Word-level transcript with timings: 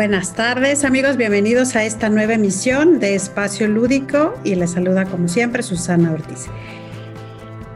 Buenas 0.00 0.32
tardes 0.32 0.86
amigos, 0.86 1.18
bienvenidos 1.18 1.76
a 1.76 1.84
esta 1.84 2.08
nueva 2.08 2.32
emisión 2.32 3.00
de 3.00 3.14
Espacio 3.14 3.68
Lúdico 3.68 4.34
y 4.44 4.54
les 4.54 4.70
saluda 4.70 5.04
como 5.04 5.28
siempre 5.28 5.62
Susana 5.62 6.10
Ortiz. 6.10 6.46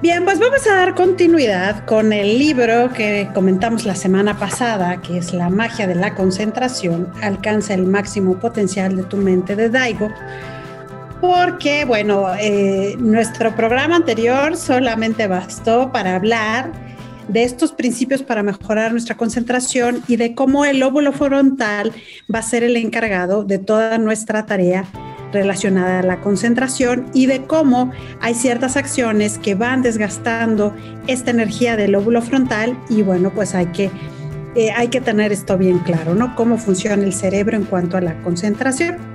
Bien, 0.00 0.24
pues 0.24 0.38
vamos 0.38 0.66
a 0.66 0.74
dar 0.74 0.94
continuidad 0.94 1.84
con 1.84 2.14
el 2.14 2.38
libro 2.38 2.90
que 2.94 3.28
comentamos 3.34 3.84
la 3.84 3.94
semana 3.94 4.38
pasada, 4.38 5.02
que 5.02 5.18
es 5.18 5.34
La 5.34 5.50
magia 5.50 5.86
de 5.86 5.96
la 5.96 6.14
concentración, 6.14 7.12
alcanza 7.20 7.74
el 7.74 7.84
máximo 7.84 8.40
potencial 8.40 8.96
de 8.96 9.02
tu 9.02 9.18
mente 9.18 9.54
de 9.54 9.68
Daigo, 9.68 10.08
porque 11.20 11.84
bueno, 11.84 12.28
eh, 12.40 12.96
nuestro 12.98 13.54
programa 13.54 13.96
anterior 13.96 14.56
solamente 14.56 15.26
bastó 15.26 15.92
para 15.92 16.16
hablar 16.16 16.72
de 17.28 17.44
estos 17.44 17.72
principios 17.72 18.22
para 18.22 18.42
mejorar 18.42 18.92
nuestra 18.92 19.16
concentración 19.16 20.02
y 20.08 20.16
de 20.16 20.34
cómo 20.34 20.64
el 20.64 20.80
lóbulo 20.80 21.12
frontal 21.12 21.92
va 22.32 22.40
a 22.40 22.42
ser 22.42 22.62
el 22.62 22.76
encargado 22.76 23.44
de 23.44 23.58
toda 23.58 23.98
nuestra 23.98 24.46
tarea 24.46 24.84
relacionada 25.32 25.98
a 25.98 26.02
la 26.02 26.20
concentración 26.20 27.06
y 27.12 27.26
de 27.26 27.44
cómo 27.44 27.90
hay 28.20 28.34
ciertas 28.34 28.76
acciones 28.76 29.38
que 29.38 29.54
van 29.54 29.82
desgastando 29.82 30.72
esta 31.06 31.32
energía 31.32 31.76
del 31.76 31.92
lóbulo 31.92 32.22
frontal 32.22 32.78
y 32.88 33.02
bueno, 33.02 33.30
pues 33.34 33.54
hay 33.54 33.66
que, 33.66 33.90
eh, 34.54 34.70
hay 34.70 34.88
que 34.88 35.00
tener 35.00 35.32
esto 35.32 35.58
bien 35.58 35.80
claro, 35.80 36.14
¿no? 36.14 36.36
Cómo 36.36 36.56
funciona 36.56 37.02
el 37.02 37.12
cerebro 37.12 37.56
en 37.56 37.64
cuanto 37.64 37.96
a 37.96 38.00
la 38.00 38.14
concentración. 38.22 39.13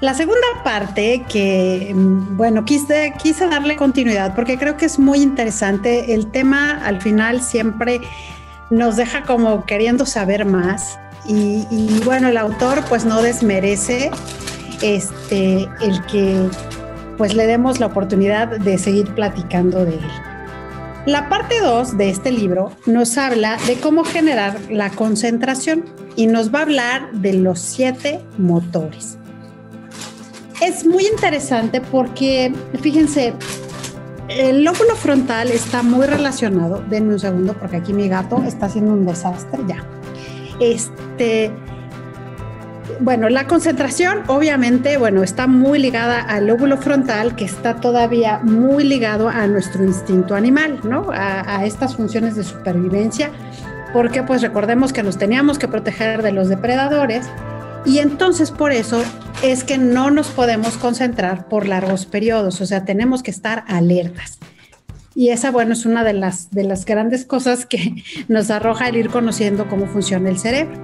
La 0.00 0.14
segunda 0.14 0.46
parte 0.62 1.24
que, 1.28 1.92
mm, 1.92 2.36
bueno, 2.36 2.64
quise, 2.64 3.14
quise 3.20 3.48
darle 3.48 3.74
continuidad 3.74 4.32
porque 4.36 4.56
creo 4.56 4.76
que 4.76 4.86
es 4.86 4.98
muy 5.00 5.20
interesante. 5.20 6.14
El 6.14 6.30
tema 6.30 6.80
al 6.84 7.02
final 7.02 7.42
siempre 7.42 8.00
nos 8.70 8.94
deja 8.94 9.24
como 9.24 9.64
queriendo 9.66 10.06
saber 10.06 10.44
más 10.44 11.00
y, 11.26 12.00
bueno, 12.04 12.28
el 12.28 12.36
autor 12.36 12.84
pues 12.88 13.04
no 13.04 13.20
desmerece 13.22 14.10
este, 14.82 15.68
el 15.80 16.06
que 16.06 16.48
pues 17.18 17.34
le 17.34 17.46
demos 17.46 17.80
la 17.80 17.86
oportunidad 17.86 18.46
de 18.48 18.78
seguir 18.78 19.12
platicando 19.14 19.84
de 19.84 19.94
él. 19.94 20.10
La 21.06 21.28
parte 21.28 21.60
2 21.60 21.98
de 21.98 22.10
este 22.10 22.30
libro 22.30 22.70
nos 22.86 23.18
habla 23.18 23.58
de 23.66 23.74
cómo 23.80 24.04
generar 24.04 24.58
la 24.70 24.90
concentración 24.90 25.84
y 26.14 26.28
nos 26.28 26.54
va 26.54 26.60
a 26.60 26.62
hablar 26.62 27.12
de 27.12 27.32
los 27.32 27.58
siete 27.58 28.20
motores 28.38 29.17
es 30.60 30.84
muy 30.86 31.06
interesante 31.06 31.80
porque, 31.80 32.52
fíjense, 32.80 33.34
el 34.28 34.64
lóbulo 34.64 34.94
frontal 34.96 35.48
está 35.48 35.82
muy 35.82 36.06
relacionado. 36.06 36.82
Denme 36.88 37.14
un 37.14 37.18
segundo 37.20 37.54
porque 37.54 37.76
aquí 37.76 37.92
mi 37.92 38.08
gato 38.08 38.42
está 38.46 38.66
haciendo 38.66 38.92
un 38.92 39.06
desastre 39.06 39.60
ya. 39.66 39.84
Este, 40.60 41.50
bueno, 43.00 43.28
la 43.28 43.46
concentración 43.46 44.22
obviamente, 44.26 44.98
bueno, 44.98 45.22
está 45.22 45.46
muy 45.46 45.78
ligada 45.78 46.20
al 46.20 46.48
lóbulo 46.48 46.76
frontal 46.76 47.36
que 47.36 47.44
está 47.44 47.76
todavía 47.76 48.40
muy 48.42 48.84
ligado 48.84 49.28
a 49.28 49.46
nuestro 49.46 49.84
instinto 49.84 50.34
animal, 50.34 50.80
¿no? 50.82 51.10
A, 51.12 51.58
a 51.58 51.64
estas 51.64 51.96
funciones 51.96 52.34
de 52.34 52.44
supervivencia, 52.44 53.30
porque 53.92 54.22
pues 54.24 54.42
recordemos 54.42 54.92
que 54.92 55.02
nos 55.02 55.16
teníamos 55.16 55.58
que 55.58 55.68
proteger 55.68 56.22
de 56.22 56.32
los 56.32 56.48
depredadores 56.48 57.26
y 57.88 58.00
entonces 58.00 58.50
por 58.50 58.72
eso 58.72 59.02
es 59.42 59.64
que 59.64 59.78
no 59.78 60.10
nos 60.10 60.28
podemos 60.28 60.76
concentrar 60.76 61.48
por 61.48 61.66
largos 61.66 62.04
periodos, 62.04 62.60
o 62.60 62.66
sea, 62.66 62.84
tenemos 62.84 63.22
que 63.22 63.30
estar 63.30 63.64
alertas. 63.66 64.38
Y 65.14 65.30
esa, 65.30 65.50
bueno, 65.50 65.72
es 65.72 65.86
una 65.86 66.04
de 66.04 66.12
las, 66.12 66.50
de 66.50 66.64
las 66.64 66.84
grandes 66.84 67.24
cosas 67.24 67.64
que 67.64 68.04
nos 68.28 68.50
arroja 68.50 68.88
el 68.88 68.96
ir 68.96 69.08
conociendo 69.08 69.66
cómo 69.68 69.86
funciona 69.86 70.28
el 70.28 70.38
cerebro. 70.38 70.78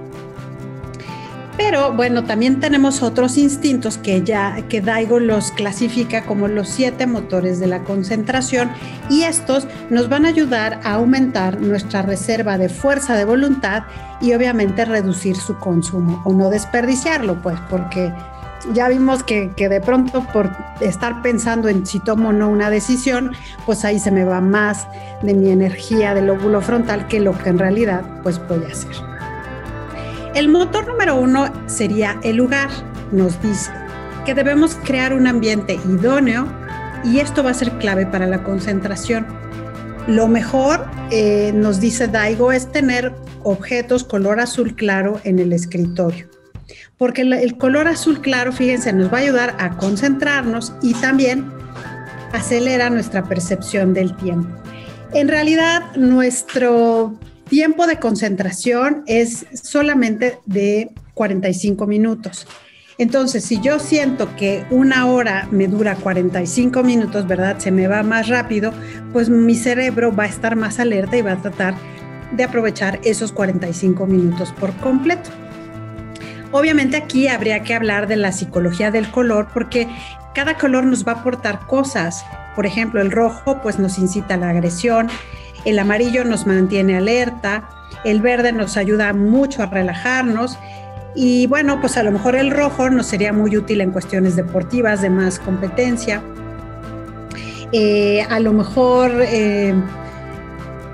Pero 1.57 1.93
bueno, 1.93 2.25
también 2.25 2.59
tenemos 2.59 3.01
otros 3.01 3.37
instintos 3.37 3.97
que 3.97 4.21
ya 4.23 4.61
que 4.67 4.81
Daigo 4.81 5.19
los 5.19 5.51
clasifica 5.51 6.23
como 6.23 6.49
los 6.49 6.67
siete 6.67 7.07
motores 7.07 7.59
de 7.59 7.67
la 7.67 7.83
concentración 7.83 8.71
y 9.09 9.23
estos 9.23 9.65
nos 9.89 10.09
van 10.09 10.25
a 10.25 10.29
ayudar 10.29 10.81
a 10.83 10.95
aumentar 10.95 11.61
nuestra 11.61 12.01
reserva 12.01 12.57
de 12.57 12.67
fuerza 12.67 13.15
de 13.15 13.23
voluntad 13.23 13.83
y 14.19 14.33
obviamente 14.33 14.83
reducir 14.83 15.37
su 15.37 15.57
consumo 15.57 16.21
o 16.25 16.33
no 16.33 16.49
desperdiciarlo, 16.49 17.41
pues 17.41 17.57
porque 17.69 18.13
ya 18.73 18.89
vimos 18.89 19.23
que, 19.23 19.51
de 19.55 19.81
pronto 19.81 20.25
por 20.33 20.51
estar 20.81 21.21
pensando 21.21 21.69
en 21.69 21.85
si 21.85 21.99
tomo 21.99 22.29
o 22.29 22.33
no 22.33 22.49
una 22.49 22.69
decisión, 22.69 23.31
pues 23.65 23.85
ahí 23.85 23.99
se 23.99 24.11
me 24.11 24.25
va 24.25 24.41
más 24.41 24.87
de 25.21 25.33
mi 25.33 25.51
energía 25.51 26.13
del 26.13 26.27
lóbulo 26.27 26.61
frontal 26.61 27.07
que 27.07 27.19
lo 27.19 27.37
que 27.37 27.49
en 27.49 27.59
realidad 27.59 28.03
pues 28.23 28.41
voy 28.47 28.63
a 28.65 28.67
hacer. 28.67 29.14
El 30.35 30.49
motor 30.49 30.85
número 30.85 31.15
uno 31.15 31.49
sería 31.65 32.19
el 32.21 32.35
lugar. 32.35 32.67
Nos 33.13 33.41
dice 33.41 33.71
que 34.25 34.33
debemos 34.33 34.75
crear 34.83 35.13
un 35.13 35.27
ambiente 35.27 35.79
idóneo 35.87 36.45
y 37.05 37.19
esto 37.19 37.41
va 37.41 37.51
a 37.51 37.53
ser 37.53 37.71
clave 37.77 38.05
para 38.05 38.27
la 38.27 38.43
concentración. 38.43 39.25
Lo 40.07 40.27
mejor, 40.27 40.85
eh, 41.09 41.53
nos 41.55 41.79
dice 41.79 42.09
Daigo, 42.09 42.51
es 42.51 42.69
tener 42.69 43.13
objetos 43.43 44.03
color 44.03 44.41
azul 44.41 44.75
claro 44.75 45.21
en 45.23 45.39
el 45.39 45.53
escritorio. 45.53 46.27
Porque 46.97 47.21
el 47.21 47.57
color 47.57 47.87
azul 47.87 48.19
claro, 48.19 48.51
fíjense, 48.51 48.91
nos 48.91 49.13
va 49.13 49.19
a 49.19 49.21
ayudar 49.21 49.55
a 49.57 49.77
concentrarnos 49.77 50.73
y 50.81 50.95
también 50.95 51.49
acelera 52.33 52.89
nuestra 52.89 53.23
percepción 53.23 53.93
del 53.93 54.13
tiempo. 54.17 54.49
En 55.13 55.29
realidad, 55.29 55.95
nuestro 55.95 57.17
tiempo 57.49 57.87
de 57.87 57.99
concentración 57.99 59.03
es 59.07 59.45
solamente 59.53 60.39
de 60.45 60.91
45 61.13 61.87
minutos. 61.87 62.47
Entonces, 62.97 63.43
si 63.43 63.59
yo 63.59 63.79
siento 63.79 64.35
que 64.35 64.65
una 64.69 65.07
hora 65.07 65.47
me 65.51 65.67
dura 65.67 65.95
45 65.95 66.81
minutos, 66.83 67.27
¿verdad? 67.27 67.59
Se 67.59 67.71
me 67.71 67.87
va 67.87 68.03
más 68.03 68.29
rápido, 68.29 68.73
pues 69.11 69.29
mi 69.29 69.55
cerebro 69.55 70.15
va 70.15 70.23
a 70.23 70.27
estar 70.27 70.55
más 70.55 70.79
alerta 70.79 71.17
y 71.17 71.21
va 71.21 71.33
a 71.33 71.41
tratar 71.41 71.75
de 72.31 72.43
aprovechar 72.43 72.99
esos 73.03 73.31
45 73.31 74.07
minutos 74.07 74.53
por 74.53 74.73
completo. 74.77 75.29
Obviamente 76.51 76.95
aquí 76.95 77.27
habría 77.27 77.63
que 77.63 77.73
hablar 77.73 78.07
de 78.07 78.15
la 78.15 78.31
psicología 78.31 78.91
del 78.91 79.11
color 79.11 79.49
porque 79.53 79.89
cada 80.33 80.57
color 80.57 80.85
nos 80.85 81.05
va 81.05 81.13
a 81.13 81.15
aportar 81.15 81.67
cosas. 81.67 82.25
Por 82.55 82.65
ejemplo, 82.65 83.01
el 83.01 83.11
rojo 83.11 83.61
pues 83.61 83.77
nos 83.77 83.97
incita 83.97 84.35
a 84.35 84.37
la 84.37 84.49
agresión, 84.51 85.09
el 85.65 85.79
amarillo 85.79 86.23
nos 86.23 86.45
mantiene 86.45 86.97
alerta, 86.97 87.69
el 88.03 88.21
verde 88.21 88.51
nos 88.51 88.77
ayuda 88.77 89.13
mucho 89.13 89.63
a 89.63 89.65
relajarnos 89.65 90.57
y 91.15 91.47
bueno, 91.47 91.79
pues 91.79 91.97
a 91.97 92.03
lo 92.03 92.11
mejor 92.11 92.35
el 92.35 92.51
rojo 92.51 92.89
nos 92.89 93.07
sería 93.07 93.31
muy 93.31 93.55
útil 93.55 93.81
en 93.81 93.91
cuestiones 93.91 94.35
deportivas 94.35 95.01
de 95.01 95.09
más 95.09 95.39
competencia. 95.39 96.21
Eh, 97.71 98.21
a 98.29 98.39
lo 98.39 98.53
mejor, 98.53 99.11
eh, 99.21 99.73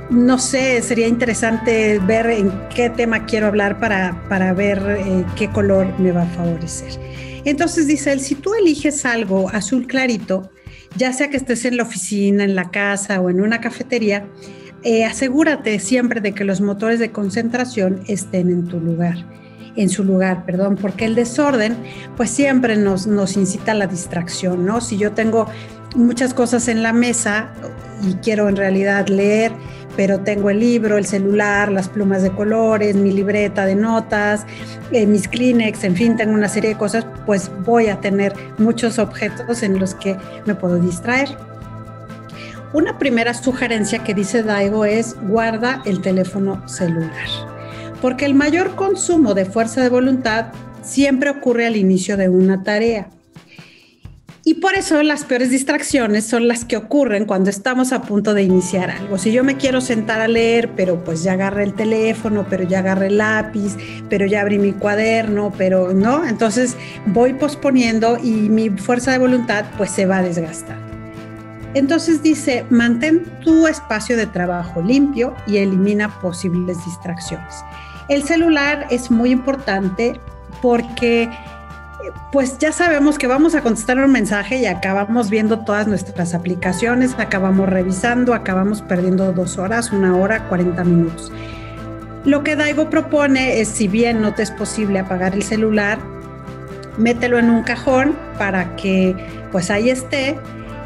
no 0.10 0.38
sé, 0.38 0.82
sería 0.84 1.08
interesante 1.08 2.00
ver 2.00 2.28
en 2.28 2.52
qué 2.74 2.90
tema 2.90 3.26
quiero 3.26 3.48
hablar 3.48 3.80
para, 3.80 4.24
para 4.30 4.54
ver 4.54 4.80
eh, 5.00 5.26
qué 5.36 5.50
color 5.50 5.88
me 6.00 6.12
va 6.12 6.24
a 6.24 6.28
favorecer. 6.28 7.00
Entonces 7.44 7.88
dice 7.88 8.12
él, 8.12 8.20
si 8.20 8.36
tú 8.36 8.54
eliges 8.54 9.06
algo 9.06 9.50
azul 9.50 9.88
clarito, 9.88 10.52
ya 10.96 11.14
sea 11.14 11.30
que 11.30 11.38
estés 11.38 11.66
en 11.66 11.78
la 11.78 11.84
oficina, 11.84 12.44
en 12.44 12.56
la 12.56 12.70
casa 12.70 13.20
o 13.20 13.30
en 13.30 13.42
una 13.42 13.60
cafetería, 13.60 14.28
eh, 14.84 15.06
asegúrate 15.06 15.80
siempre 15.80 16.22
de 16.22 16.34
que 16.34 16.44
los 16.44 16.60
motores 16.60 17.00
de 17.00 17.12
concentración 17.12 18.02
estén 18.08 18.50
en 18.50 18.66
tu 18.66 18.80
lugar, 18.80 19.16
en 19.76 19.90
su 19.90 20.04
lugar, 20.04 20.44
perdón, 20.46 20.76
porque 20.76 21.06
el 21.06 21.14
desorden 21.14 21.78
pues 22.18 22.32
siempre 22.32 22.76
nos, 22.78 23.06
incita 23.38 23.74
a 23.74 23.76
la 23.76 23.88
distracción, 23.88 24.66
¿no? 24.66 24.82
Si 24.82 24.98
yo 24.98 25.12
tengo 25.12 25.48
muchas 25.96 26.34
cosas 26.34 26.68
en 26.68 26.82
la 26.82 26.94
mesa 26.94 27.54
y 28.02 28.16
quiero 28.16 28.50
en 28.50 28.56
realidad 28.56 29.08
leer, 29.08 29.52
pero 29.96 30.22
tengo 30.22 30.50
el 30.50 30.60
libro, 30.60 30.98
el 30.98 31.06
celular, 31.06 31.72
las 31.72 31.88
plumas 31.88 32.24
de 32.24 32.32
colores, 32.32 32.96
mi 32.96 33.12
libreta 33.12 33.66
de 33.66 33.76
notas, 33.76 34.48
eh, 34.92 35.06
mis 35.06 35.28
Kleenex, 35.28 35.84
en 35.84 35.96
fin, 35.96 36.16
tengo 36.16 36.34
una 36.34 36.48
serie 36.48 36.72
de 36.72 36.78
cosas, 36.78 37.06
pues 37.28 37.52
voy 37.66 37.88
a 37.88 38.00
tener 38.00 38.34
muchos 38.58 38.98
objetos 38.98 39.62
en 39.62 39.78
los 39.78 39.94
que 39.94 40.18
me 40.48 40.56
puedo 40.56 40.80
distraer. 40.80 41.51
Una 42.74 42.98
primera 42.98 43.34
sugerencia 43.34 44.02
que 44.02 44.14
dice 44.14 44.44
Daigo 44.44 44.86
es 44.86 45.18
guarda 45.28 45.82
el 45.86 46.00
teléfono 46.00 46.66
celular, 46.70 47.12
porque 48.02 48.24
el 48.24 48.34
mayor 48.34 48.76
consumo 48.76 49.34
de 49.34 49.44
fuerza 49.44 49.82
de 49.82 49.90
voluntad 49.90 50.54
siempre 50.82 51.30
ocurre 51.30 51.66
al 51.66 51.76
inicio 51.76 52.16
de 52.16 52.30
una 52.30 52.64
tarea. 52.64 53.10
Y 54.46 54.56
por 54.56 54.74
eso 54.76 55.04
las 55.04 55.26
peores 55.26 55.50
distracciones 55.50 56.26
son 56.26 56.48
las 56.48 56.64
que 56.64 56.78
ocurren 56.78 57.26
cuando 57.26 57.50
estamos 57.50 57.92
a 57.92 58.04
punto 58.04 58.34
de 58.34 58.44
iniciar 58.44 58.90
algo. 58.90 59.18
Si 59.18 59.34
yo 59.34 59.44
me 59.44 59.58
quiero 59.58 59.82
sentar 59.82 60.22
a 60.22 60.30
leer, 60.30 60.70
pero 60.76 61.04
pues 61.04 61.24
ya 61.24 61.34
agarré 61.34 61.66
el 61.66 61.74
teléfono, 61.74 62.48
pero 62.50 62.64
ya 62.64 62.80
agarré 62.80 63.08
el 63.08 63.18
lápiz, 63.18 63.76
pero 64.10 64.26
ya 64.26 64.42
abrí 64.42 64.58
mi 64.58 64.72
cuaderno, 64.72 65.54
pero 65.58 65.94
no, 65.94 66.26
entonces 66.26 66.78
voy 67.06 67.34
posponiendo 67.34 68.18
y 68.18 68.32
mi 68.32 68.70
fuerza 68.70 69.12
de 69.12 69.18
voluntad 69.18 69.66
pues 69.78 69.92
se 69.92 70.06
va 70.06 70.20
a 70.20 70.24
desgastar. 70.24 70.91
Entonces 71.74 72.22
dice, 72.22 72.66
mantén 72.70 73.24
tu 73.44 73.68
espacio 73.68 74.18
de 74.18 74.28
trabajo 74.28 74.82
limpio 74.82 75.36
y 75.48 75.58
elimina 75.58 76.20
posibles 76.20 76.84
distracciones. 76.86 77.64
El 78.10 78.24
celular 78.24 78.88
es 78.90 79.10
muy 79.10 79.32
importante 79.32 80.20
porque 80.62 81.30
pues 82.32 82.58
ya 82.58 82.72
sabemos 82.72 83.18
que 83.18 83.28
vamos 83.28 83.56
a 83.56 83.62
contestar 83.62 83.98
un 84.00 84.12
mensaje 84.12 84.58
y 84.58 84.66
acabamos 84.66 85.30
viendo 85.30 85.60
todas 85.60 85.88
nuestras 85.88 86.34
aplicaciones, 86.34 87.16
acabamos 87.18 87.70
revisando, 87.70 88.34
acabamos 88.34 88.82
perdiendo 88.82 89.32
dos 89.34 89.58
horas, 89.58 89.92
una 89.92 90.16
hora, 90.18 90.48
40 90.50 90.84
minutos. 90.84 91.32
Lo 92.26 92.44
que 92.44 92.56
Daigo 92.56 92.90
propone 92.90 93.62
es, 93.62 93.68
si 93.68 93.88
bien 93.88 94.22
no 94.22 94.34
te 94.34 94.44
es 94.44 94.52
posible 94.52 95.00
apagar 95.00 95.34
el 95.34 95.44
celular, 95.44 96.00
mételo 96.98 97.40
en 97.40 97.50
un 97.50 97.64
cajón 97.64 98.16
para 98.38 98.76
que 98.76 99.16
pues 99.52 99.72
ahí 99.72 99.90
esté 99.90 100.38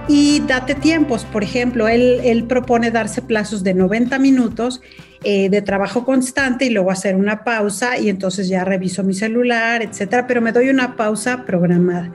y 0.07 0.41
date 0.41 0.75
tiempos. 0.75 1.25
Por 1.25 1.43
ejemplo, 1.43 1.87
él, 1.87 2.45
propone 2.47 2.91
darse 2.91 3.21
plazos 3.21 3.63
de 3.63 3.73
90 3.73 4.19
minutos 4.19 4.81
eh, 5.23 5.49
de 5.49 5.61
trabajo 5.61 6.05
constante 6.05 6.65
y 6.65 6.69
luego 6.69 6.91
hacer 6.91 7.15
una 7.15 7.43
pausa 7.43 7.97
y 7.97 8.09
entonces 8.09 8.47
ya 8.47 8.63
reviso 8.63 9.03
mi 9.03 9.13
celular, 9.13 9.81
etcétera, 9.81 10.27
pero 10.27 10.41
me 10.41 10.51
doy 10.51 10.69
una 10.69 10.95
pausa 10.95 11.45
programada. 11.45 12.11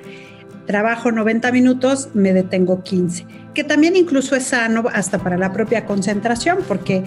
Trabajo 0.66 1.10
90 1.10 1.50
minutos, 1.50 2.10
me 2.14 2.32
detengo 2.32 2.84
15, 2.84 3.26
que 3.54 3.64
también 3.64 3.96
incluso 3.96 4.36
es 4.36 4.44
sano 4.44 4.84
hasta 4.92 5.18
para 5.18 5.36
la 5.36 5.52
propia 5.52 5.84
concentración, 5.84 6.58
porque 6.68 7.02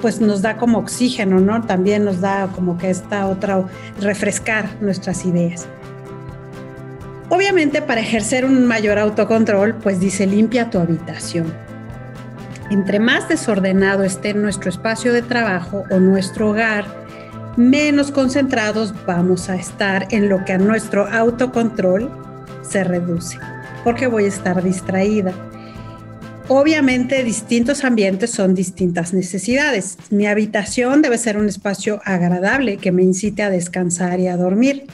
pues 0.00 0.20
nos 0.20 0.42
da 0.42 0.56
como 0.56 0.78
oxígeno, 0.78 1.38
¿no? 1.40 1.62
También 1.62 2.04
nos 2.04 2.20
da 2.20 2.48
como 2.48 2.76
que 2.76 2.90
esta 2.90 3.26
otra, 3.26 3.64
refrescar 4.00 4.82
nuestras 4.82 5.24
ideas. 5.24 5.68
Obviamente 7.34 7.82
para 7.82 8.00
ejercer 8.00 8.44
un 8.44 8.64
mayor 8.64 8.96
autocontrol, 8.96 9.74
pues 9.74 9.98
dice 9.98 10.24
limpia 10.24 10.70
tu 10.70 10.78
habitación. 10.78 11.52
Entre 12.70 13.00
más 13.00 13.28
desordenado 13.28 14.04
esté 14.04 14.34
nuestro 14.34 14.70
espacio 14.70 15.12
de 15.12 15.20
trabajo 15.20 15.82
o 15.90 15.98
nuestro 15.98 16.50
hogar, 16.50 16.86
menos 17.56 18.12
concentrados 18.12 18.94
vamos 19.04 19.50
a 19.50 19.56
estar 19.56 20.06
en 20.12 20.28
lo 20.28 20.44
que 20.44 20.52
a 20.52 20.58
nuestro 20.58 21.08
autocontrol 21.08 22.08
se 22.62 22.84
reduce, 22.84 23.36
porque 23.82 24.06
voy 24.06 24.26
a 24.26 24.28
estar 24.28 24.62
distraída. 24.62 25.32
Obviamente 26.46 27.24
distintos 27.24 27.82
ambientes 27.82 28.30
son 28.30 28.54
distintas 28.54 29.12
necesidades. 29.12 29.98
Mi 30.10 30.28
habitación 30.28 31.02
debe 31.02 31.18
ser 31.18 31.36
un 31.36 31.48
espacio 31.48 32.00
agradable 32.04 32.76
que 32.76 32.92
me 32.92 33.02
incite 33.02 33.42
a 33.42 33.50
descansar 33.50 34.20
y 34.20 34.28
a 34.28 34.36
dormir 34.36 34.86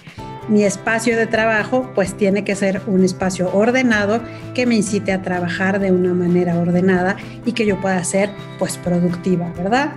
mi 0.50 0.64
espacio 0.64 1.16
de 1.16 1.26
trabajo 1.26 1.90
pues 1.94 2.14
tiene 2.14 2.44
que 2.44 2.56
ser 2.56 2.82
un 2.86 3.04
espacio 3.04 3.50
ordenado 3.54 4.20
que 4.52 4.66
me 4.66 4.74
incite 4.74 5.12
a 5.12 5.22
trabajar 5.22 5.78
de 5.78 5.92
una 5.92 6.12
manera 6.12 6.58
ordenada 6.58 7.16
y 7.46 7.52
que 7.52 7.64
yo 7.64 7.80
pueda 7.80 8.02
ser 8.04 8.30
pues 8.58 8.76
productiva, 8.76 9.50
¿verdad? 9.56 9.92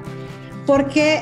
Porque 0.65 1.21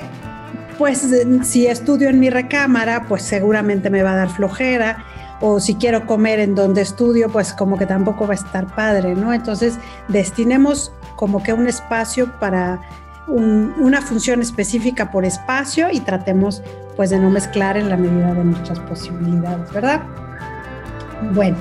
pues 0.78 1.08
si 1.44 1.66
estudio 1.66 2.10
en 2.10 2.20
mi 2.20 2.30
recámara 2.30 3.06
pues 3.08 3.24
seguramente 3.24 3.90
me 3.90 4.04
va 4.04 4.14
a 4.14 4.18
dar 4.18 4.30
flojera 4.30 5.06
o 5.40 5.60
si 5.60 5.76
quiero 5.76 6.06
comer 6.06 6.40
en 6.40 6.54
donde 6.54 6.82
estudio 6.82 7.32
pues 7.32 7.54
como 7.54 7.78
que 7.78 7.86
tampoco 7.86 8.28
va 8.28 8.34
a 8.34 8.36
estar 8.36 8.76
padre, 8.76 9.16
¿no? 9.16 9.34
Entonces 9.34 9.76
destinemos 10.10 10.92
como 11.16 11.42
que 11.42 11.54
un 11.54 11.68
espacio 11.68 12.32
para 12.40 12.82
una 13.32 14.02
función 14.02 14.42
específica 14.42 15.12
por 15.12 15.26
espacio 15.26 15.88
y 15.92 16.00
tratemos 16.02 16.62
pues 16.96 17.10
de 17.10 17.20
no 17.20 17.30
mezclar 17.30 17.78
en 17.78 17.90
la 17.90 17.98
medida 17.98 18.34
de 18.34 18.44
nuestras 18.44 18.80
posibilidades, 18.80 19.72
¿verdad? 19.72 20.02
Bueno, 21.34 21.58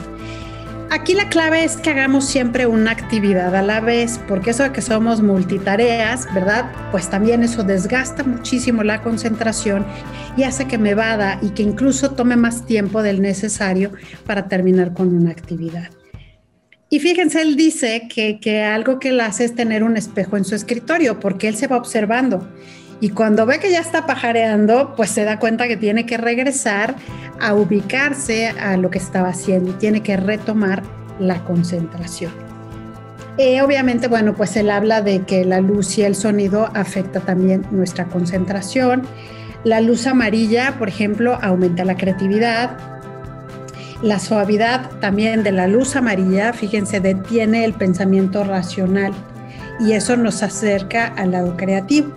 aquí 0.90 1.14
la 1.14 1.28
clave 1.28 1.64
es 1.64 1.76
que 1.76 1.90
hagamos 1.90 2.24
siempre 2.24 2.66
una 2.66 2.90
actividad 2.90 3.54
a 3.54 3.62
la 3.62 3.80
vez, 3.80 4.20
porque 4.26 4.50
eso 4.50 4.64
de 4.64 4.72
que 4.72 4.82
somos 4.82 5.22
multitareas, 5.22 6.26
¿verdad? 6.34 6.70
Pues 6.90 7.08
también 7.08 7.42
eso 7.42 7.62
desgasta 7.62 8.24
muchísimo 8.24 8.82
la 8.82 9.02
concentración 9.02 9.86
y 10.36 10.42
hace 10.42 10.66
que 10.66 10.78
me 10.78 10.94
vada 10.94 11.38
y 11.42 11.50
que 11.50 11.62
incluso 11.62 12.10
tome 12.12 12.36
más 12.36 12.66
tiempo 12.66 13.02
del 13.02 13.22
necesario 13.22 13.92
para 14.26 14.48
terminar 14.48 14.92
con 14.92 15.14
una 15.14 15.30
actividad. 15.30 15.90
Y 16.90 16.98
fíjense, 16.98 17.40
él 17.40 17.56
dice 17.56 18.08
que, 18.12 18.38
que 18.40 18.62
algo 18.64 18.98
que 18.98 19.10
él 19.10 19.20
hace 19.20 19.44
es 19.44 19.54
tener 19.54 19.82
un 19.82 19.96
espejo 19.96 20.36
en 20.36 20.44
su 20.44 20.54
escritorio, 20.54 21.18
porque 21.20 21.48
él 21.48 21.56
se 21.56 21.68
va 21.68 21.76
observando 21.76 22.46
y 23.00 23.10
cuando 23.10 23.46
ve 23.46 23.58
que 23.58 23.70
ya 23.70 23.80
está 23.80 24.06
pajareando, 24.06 24.94
pues 24.94 25.10
se 25.10 25.24
da 25.24 25.38
cuenta 25.38 25.66
que 25.66 25.78
tiene 25.78 26.04
que 26.04 26.18
regresar 26.18 26.94
a 27.40 27.54
ubicarse 27.54 28.48
a 28.48 28.76
lo 28.76 28.90
que 28.90 28.98
estaba 28.98 29.28
haciendo 29.28 29.70
y 29.70 29.74
tiene 29.74 30.02
que 30.02 30.18
retomar 30.18 30.82
la 31.18 31.42
concentración. 31.44 32.30
Eh, 33.38 33.62
obviamente, 33.62 34.06
bueno, 34.06 34.34
pues 34.34 34.54
él 34.56 34.70
habla 34.70 35.00
de 35.00 35.22
que 35.22 35.46
la 35.46 35.60
luz 35.60 35.96
y 35.96 36.02
el 36.02 36.14
sonido 36.14 36.70
afecta 36.74 37.20
también 37.20 37.64
nuestra 37.70 38.04
concentración. 38.04 39.02
La 39.64 39.80
luz 39.80 40.06
amarilla, 40.06 40.74
por 40.78 40.88
ejemplo, 40.88 41.38
aumenta 41.40 41.86
la 41.86 41.96
creatividad. 41.96 42.99
La 44.02 44.18
suavidad 44.18 44.90
también 45.00 45.42
de 45.42 45.52
la 45.52 45.66
luz 45.66 45.94
amarilla, 45.94 46.54
fíjense, 46.54 47.00
detiene 47.00 47.66
el 47.66 47.74
pensamiento 47.74 48.44
racional 48.44 49.12
y 49.78 49.92
eso 49.92 50.16
nos 50.16 50.42
acerca 50.42 51.06
al 51.06 51.32
lado 51.32 51.56
creativo. 51.56 52.14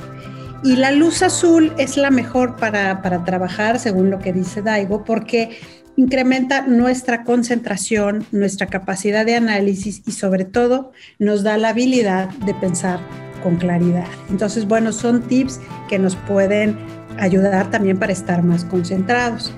Y 0.64 0.78
la 0.78 0.92
luz 0.92 1.22
azul 1.22 1.74
es 1.78 1.98
la 1.98 2.10
mejor 2.10 2.56
para, 2.56 3.02
trabajar, 3.26 3.80
según 3.80 4.10
lo 4.10 4.20
que 4.20 4.32
dice 4.32 4.62
Daigo, 4.62 5.04
porque 5.04 5.58
incrementa 5.98 6.66
nuestra 6.66 7.26
concentración, 7.26 8.26
nuestra 8.32 8.68
capacidad 8.68 9.26
de 9.26 9.36
análisis 9.36 10.04
y 10.08 10.14
sobre 10.14 10.46
todo 10.46 10.94
nos 11.20 11.44
da 11.44 11.58
la 11.58 11.70
habilidad 11.70 12.30
de 12.46 12.54
pensar 12.54 13.02
con 13.44 13.58
claridad. 13.58 14.08
Entonces, 14.30 14.66
bueno, 14.70 14.94
son 14.94 15.22
tips 15.24 15.60
que 15.90 16.00
nos 16.00 16.16
pueden 16.16 16.78
ayudar 17.20 17.70
también 17.70 18.00
para 18.00 18.14
estar 18.14 18.42
más 18.42 18.64
concentrados. 18.64 19.54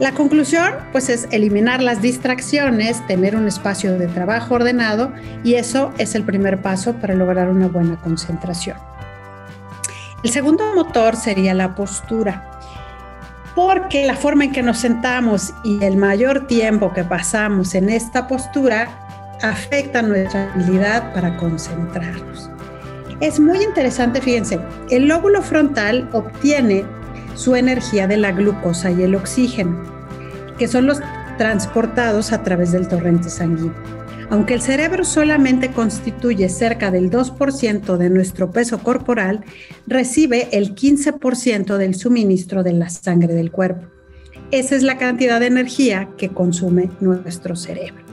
La 0.00 0.10
conclusión, 0.12 0.72
pues, 0.90 1.08
es 1.08 1.28
eliminar 1.30 1.80
las 1.80 2.02
distracciones, 2.02 3.06
tener 3.06 3.36
un 3.36 3.46
espacio 3.46 3.96
de 3.96 4.08
trabajo 4.08 4.56
ordenado 4.56 5.12
y 5.44 5.54
eso 5.54 5.92
es 5.98 6.16
el 6.16 6.24
primer 6.24 6.60
paso 6.60 6.94
para 6.94 7.14
lograr 7.14 7.48
una 7.48 7.68
buena 7.68 7.96
concentración. 8.00 8.76
El 10.24 10.30
segundo 10.30 10.74
motor 10.74 11.14
sería 11.14 11.54
la 11.54 11.76
postura, 11.76 12.50
porque 13.54 14.04
la 14.04 14.16
forma 14.16 14.44
en 14.44 14.52
que 14.52 14.62
nos 14.62 14.78
sentamos 14.78 15.52
y 15.62 15.84
el 15.84 15.96
mayor 15.96 16.48
tiempo 16.48 16.92
que 16.92 17.04
pasamos 17.04 17.74
en 17.74 17.88
esta 17.88 18.26
postura 18.26 18.88
afecta 19.42 20.02
nuestra 20.02 20.52
habilidad 20.52 21.12
para 21.12 21.36
concentrarnos. 21.36 22.50
Es 23.20 23.38
muy 23.38 23.62
interesante, 23.62 24.20
fíjense, 24.20 24.58
el 24.90 25.06
lóbulo 25.06 25.40
frontal 25.40 26.08
obtiene 26.12 26.84
su 27.34 27.56
energía 27.56 28.06
de 28.06 28.16
la 28.16 28.32
glucosa 28.32 28.90
y 28.90 29.02
el 29.02 29.14
oxígeno, 29.14 29.82
que 30.58 30.68
son 30.68 30.86
los 30.86 31.00
transportados 31.38 32.32
a 32.32 32.42
través 32.42 32.72
del 32.72 32.88
torrente 32.88 33.28
sanguíneo. 33.28 33.74
Aunque 34.30 34.54
el 34.54 34.62
cerebro 34.62 35.04
solamente 35.04 35.70
constituye 35.70 36.48
cerca 36.48 36.90
del 36.90 37.10
2% 37.10 37.96
de 37.96 38.10
nuestro 38.10 38.50
peso 38.50 38.78
corporal, 38.78 39.44
recibe 39.86 40.48
el 40.52 40.74
15% 40.74 41.76
del 41.76 41.94
suministro 41.94 42.62
de 42.62 42.72
la 42.72 42.88
sangre 42.88 43.34
del 43.34 43.50
cuerpo. 43.50 43.86
Esa 44.50 44.76
es 44.76 44.82
la 44.82 44.98
cantidad 44.98 45.40
de 45.40 45.46
energía 45.46 46.08
que 46.16 46.30
consume 46.30 46.90
nuestro 47.00 47.54
cerebro. 47.56 48.04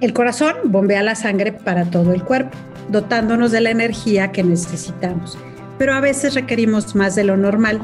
El 0.00 0.12
corazón 0.12 0.54
bombea 0.64 1.02
la 1.02 1.14
sangre 1.14 1.52
para 1.52 1.86
todo 1.86 2.12
el 2.12 2.22
cuerpo, 2.22 2.56
dotándonos 2.90 3.50
de 3.50 3.62
la 3.62 3.70
energía 3.70 4.30
que 4.30 4.42
necesitamos, 4.42 5.38
pero 5.78 5.94
a 5.94 6.00
veces 6.00 6.34
requerimos 6.34 6.94
más 6.94 7.14
de 7.14 7.24
lo 7.24 7.36
normal. 7.36 7.80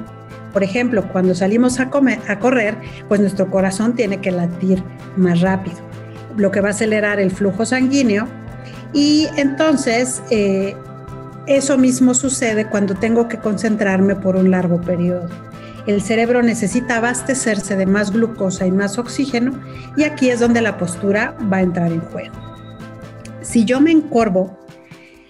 Por 0.53 0.63
ejemplo, 0.63 1.09
cuando 1.13 1.35
salimos 1.35 1.81
a, 1.81 1.89
correr, 1.91 2.77
pues 3.09 3.21
nuestro 3.21 3.51
corazón 3.51 3.95
tiene 3.95 4.21
que 4.21 4.31
latir 4.31 4.83
más 5.17 5.41
rápido 5.41 5.77
lo 6.37 6.51
que 6.51 6.61
va 6.61 6.69
a 6.69 6.71
acelerar 6.71 7.21
el 7.21 7.31
flujo 7.31 7.65
sanguíneo. 7.65 8.27
Y 8.93 9.29
entonces 9.37 10.23
eh, 10.31 10.77
eso 11.47 11.79
mismo 11.79 12.15
sucede 12.15 12.67
cuando 12.67 12.95
tengo 12.95 13.29
que 13.29 13.39
concentrarme 13.39 14.17
por 14.17 14.37
un 14.37 14.51
largo 14.51 14.81
periodo. 14.81 15.29
El 15.87 16.01
cerebro 16.01 16.43
necesita 16.43 16.99
abastecerse 16.99 17.77
de 17.77 17.87
más 17.87 18.13
glucosa 18.13 18.67
y 18.67 18.71
más 18.71 18.99
oxígeno 18.99 19.61
y 19.97 20.05
aquí 20.05 20.31
es 20.31 20.39
donde 20.39 20.61
la 20.61 20.79
postura 20.79 21.37
va 21.53 21.57
a 21.57 21.63
entrar 21.63 21.91
en 21.91 22.01
juego. 22.01 22.35
Si 23.41 23.65
yo 23.65 23.81
me 23.81 23.91
encorvo, 23.91 24.57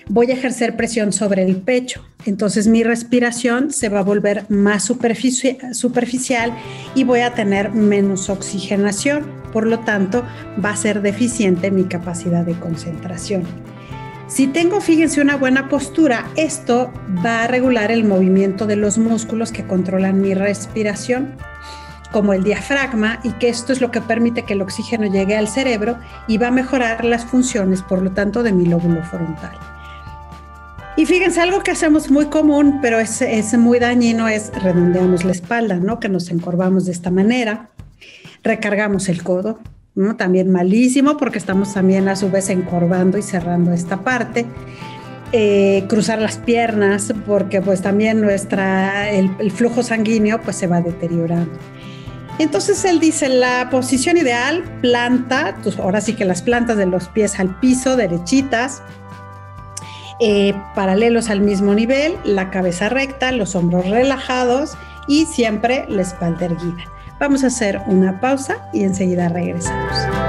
voy 0.08 0.30
a 0.30 0.34
ejercer 0.34 0.76
presión 0.76 1.12
sobre 1.12 1.42
el 1.44 1.56
pecho. 1.56 2.04
Entonces 2.24 2.68
mi 2.68 2.84
respiración 2.84 3.72
se 3.72 3.88
va 3.88 4.00
a 4.00 4.04
volver 4.04 4.46
más 4.48 4.84
superficial 4.84 6.56
y 6.94 7.04
voy 7.04 7.20
a 7.20 7.34
tener 7.34 7.72
menos 7.72 8.28
oxigenación. 8.30 9.26
Por 9.52 9.66
lo 9.66 9.80
tanto, 9.80 10.24
va 10.64 10.70
a 10.70 10.76
ser 10.76 11.02
deficiente 11.02 11.70
mi 11.70 11.84
capacidad 11.84 12.44
de 12.44 12.54
concentración. 12.54 13.44
Si 14.28 14.46
tengo, 14.46 14.80
fíjense, 14.80 15.20
una 15.20 15.36
buena 15.36 15.68
postura, 15.68 16.26
esto 16.36 16.90
va 17.24 17.42
a 17.42 17.48
regular 17.48 17.92
el 17.92 18.04
movimiento 18.04 18.66
de 18.66 18.76
los 18.76 18.96
músculos 18.96 19.52
que 19.52 19.66
controlan 19.66 20.22
mi 20.22 20.32
respiración, 20.32 21.34
como 22.12 22.32
el 22.32 22.42
diafragma, 22.42 23.20
y 23.24 23.32
que 23.32 23.50
esto 23.50 23.74
es 23.74 23.82
lo 23.82 23.90
que 23.90 24.00
permite 24.00 24.44
que 24.44 24.54
el 24.54 24.62
oxígeno 24.62 25.04
llegue 25.04 25.36
al 25.36 25.48
cerebro 25.48 25.98
y 26.28 26.38
va 26.38 26.48
a 26.48 26.50
mejorar 26.50 27.04
las 27.04 27.26
funciones, 27.26 27.82
por 27.82 28.00
lo 28.00 28.12
tanto, 28.12 28.42
de 28.42 28.52
mi 28.52 28.64
lóbulo 28.64 29.02
frontal. 29.02 29.58
Y 30.96 31.06
fíjense, 31.06 31.40
algo 31.40 31.62
que 31.62 31.70
hacemos 31.70 32.10
muy 32.10 32.26
común, 32.26 32.80
pero 32.82 33.00
es, 33.00 33.22
es, 33.22 33.56
muy 33.56 33.78
dañino, 33.78 34.28
es 34.28 34.52
redondeamos 34.62 35.24
la 35.24 35.32
espalda, 35.32 35.76
¿no? 35.76 35.98
Que 35.98 36.10
nos 36.10 36.30
encorvamos 36.30 36.84
de 36.84 36.92
esta 36.92 37.10
manera, 37.10 37.70
recargamos 38.42 39.08
el 39.08 39.22
codo, 39.22 39.58
¿no? 39.94 40.16
También 40.16 40.52
malísimo 40.52 41.16
porque 41.16 41.38
estamos 41.38 41.72
también 41.72 42.08
a 42.08 42.16
su 42.16 42.30
vez 42.30 42.50
encorvando 42.50 43.16
y 43.16 43.22
cerrando 43.22 43.72
esta 43.72 44.04
parte. 44.04 44.44
Eh, 45.32 45.86
cruzar 45.88 46.20
las 46.20 46.36
piernas 46.36 47.14
porque 47.26 47.62
pues 47.62 47.80
también 47.80 48.20
nuestra, 48.20 49.08
el, 49.08 49.30
el 49.38 49.50
flujo 49.50 49.82
sanguíneo 49.82 50.42
pues 50.42 50.56
se 50.56 50.66
va 50.66 50.82
deteriorando. 50.82 51.58
Entonces 52.38 52.84
él 52.84 53.00
dice, 53.00 53.30
la 53.30 53.68
posición 53.70 54.18
ideal, 54.18 54.62
planta, 54.82 55.56
pues 55.62 55.78
ahora 55.78 56.02
sí 56.02 56.14
que 56.14 56.26
las 56.26 56.42
plantas 56.42 56.76
de 56.76 56.86
los 56.86 57.08
pies 57.08 57.38
al 57.38 57.58
piso, 57.60 57.96
derechitas, 57.96 58.82
eh, 60.24 60.54
paralelos 60.76 61.30
al 61.30 61.40
mismo 61.40 61.74
nivel, 61.74 62.16
la 62.24 62.50
cabeza 62.50 62.88
recta, 62.88 63.32
los 63.32 63.56
hombros 63.56 63.88
relajados 63.90 64.78
y 65.08 65.26
siempre 65.26 65.84
la 65.88 66.02
espalda 66.02 66.44
erguida. 66.46 66.84
Vamos 67.18 67.42
a 67.42 67.48
hacer 67.48 67.80
una 67.88 68.20
pausa 68.20 68.68
y 68.72 68.84
enseguida 68.84 69.28
regresamos. 69.28 70.21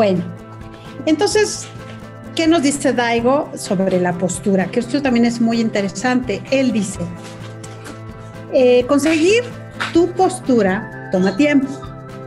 Bueno, 0.00 0.22
entonces, 1.04 1.66
¿qué 2.34 2.46
nos 2.46 2.62
dice 2.62 2.94
Daigo 2.94 3.50
sobre 3.54 4.00
la 4.00 4.14
postura? 4.14 4.64
Que 4.70 4.80
esto 4.80 5.02
también 5.02 5.26
es 5.26 5.42
muy 5.42 5.60
interesante. 5.60 6.42
Él 6.50 6.72
dice, 6.72 7.00
eh, 8.54 8.86
conseguir 8.86 9.42
tu 9.92 10.10
postura 10.12 11.10
toma 11.12 11.36
tiempo, 11.36 11.68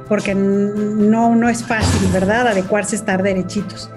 porque 0.07 0.35
no, 0.35 1.35
no 1.35 1.49
es 1.49 1.63
fácil, 1.65 2.09
¿verdad? 2.11 2.47
Adecuarse 2.47 2.95
a 2.95 2.99
estar 2.99 3.23
derechitos. 3.23 3.89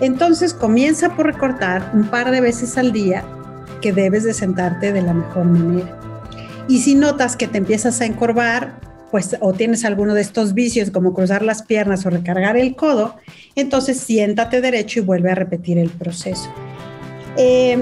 Entonces 0.00 0.52
comienza 0.52 1.14
por 1.14 1.26
recortar 1.26 1.92
un 1.94 2.08
par 2.08 2.32
de 2.32 2.40
veces 2.40 2.76
al 2.76 2.90
día 2.90 3.22
que 3.80 3.92
debes 3.92 4.24
de 4.24 4.34
sentarte 4.34 4.92
de 4.92 5.02
la 5.02 5.14
mejor 5.14 5.44
manera. 5.44 5.96
Y 6.66 6.80
si 6.80 6.96
notas 6.96 7.36
que 7.36 7.46
te 7.46 7.58
empiezas 7.58 8.00
a 8.00 8.06
encorvar, 8.06 8.74
pues 9.14 9.36
o 9.38 9.52
tienes 9.52 9.84
alguno 9.84 10.12
de 10.12 10.22
estos 10.22 10.54
vicios 10.54 10.90
como 10.90 11.14
cruzar 11.14 11.44
las 11.44 11.62
piernas 11.62 12.04
o 12.04 12.10
recargar 12.10 12.56
el 12.56 12.74
codo, 12.74 13.14
entonces 13.54 13.98
siéntate 13.98 14.60
derecho 14.60 14.98
y 14.98 15.02
vuelve 15.02 15.30
a 15.30 15.36
repetir 15.36 15.78
el 15.78 15.88
proceso. 15.88 16.52
Eh, 17.36 17.78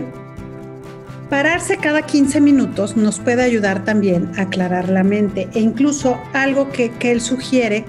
pararse 1.30 1.78
cada 1.78 2.02
15 2.02 2.38
minutos 2.42 2.98
nos 2.98 3.18
puede 3.18 3.42
ayudar 3.42 3.82
también 3.82 4.30
a 4.36 4.42
aclarar 4.42 4.90
la 4.90 5.04
mente 5.04 5.48
e 5.54 5.60
incluso 5.60 6.20
algo 6.34 6.68
que, 6.70 6.90
que 6.90 7.12
él 7.12 7.22
sugiere 7.22 7.86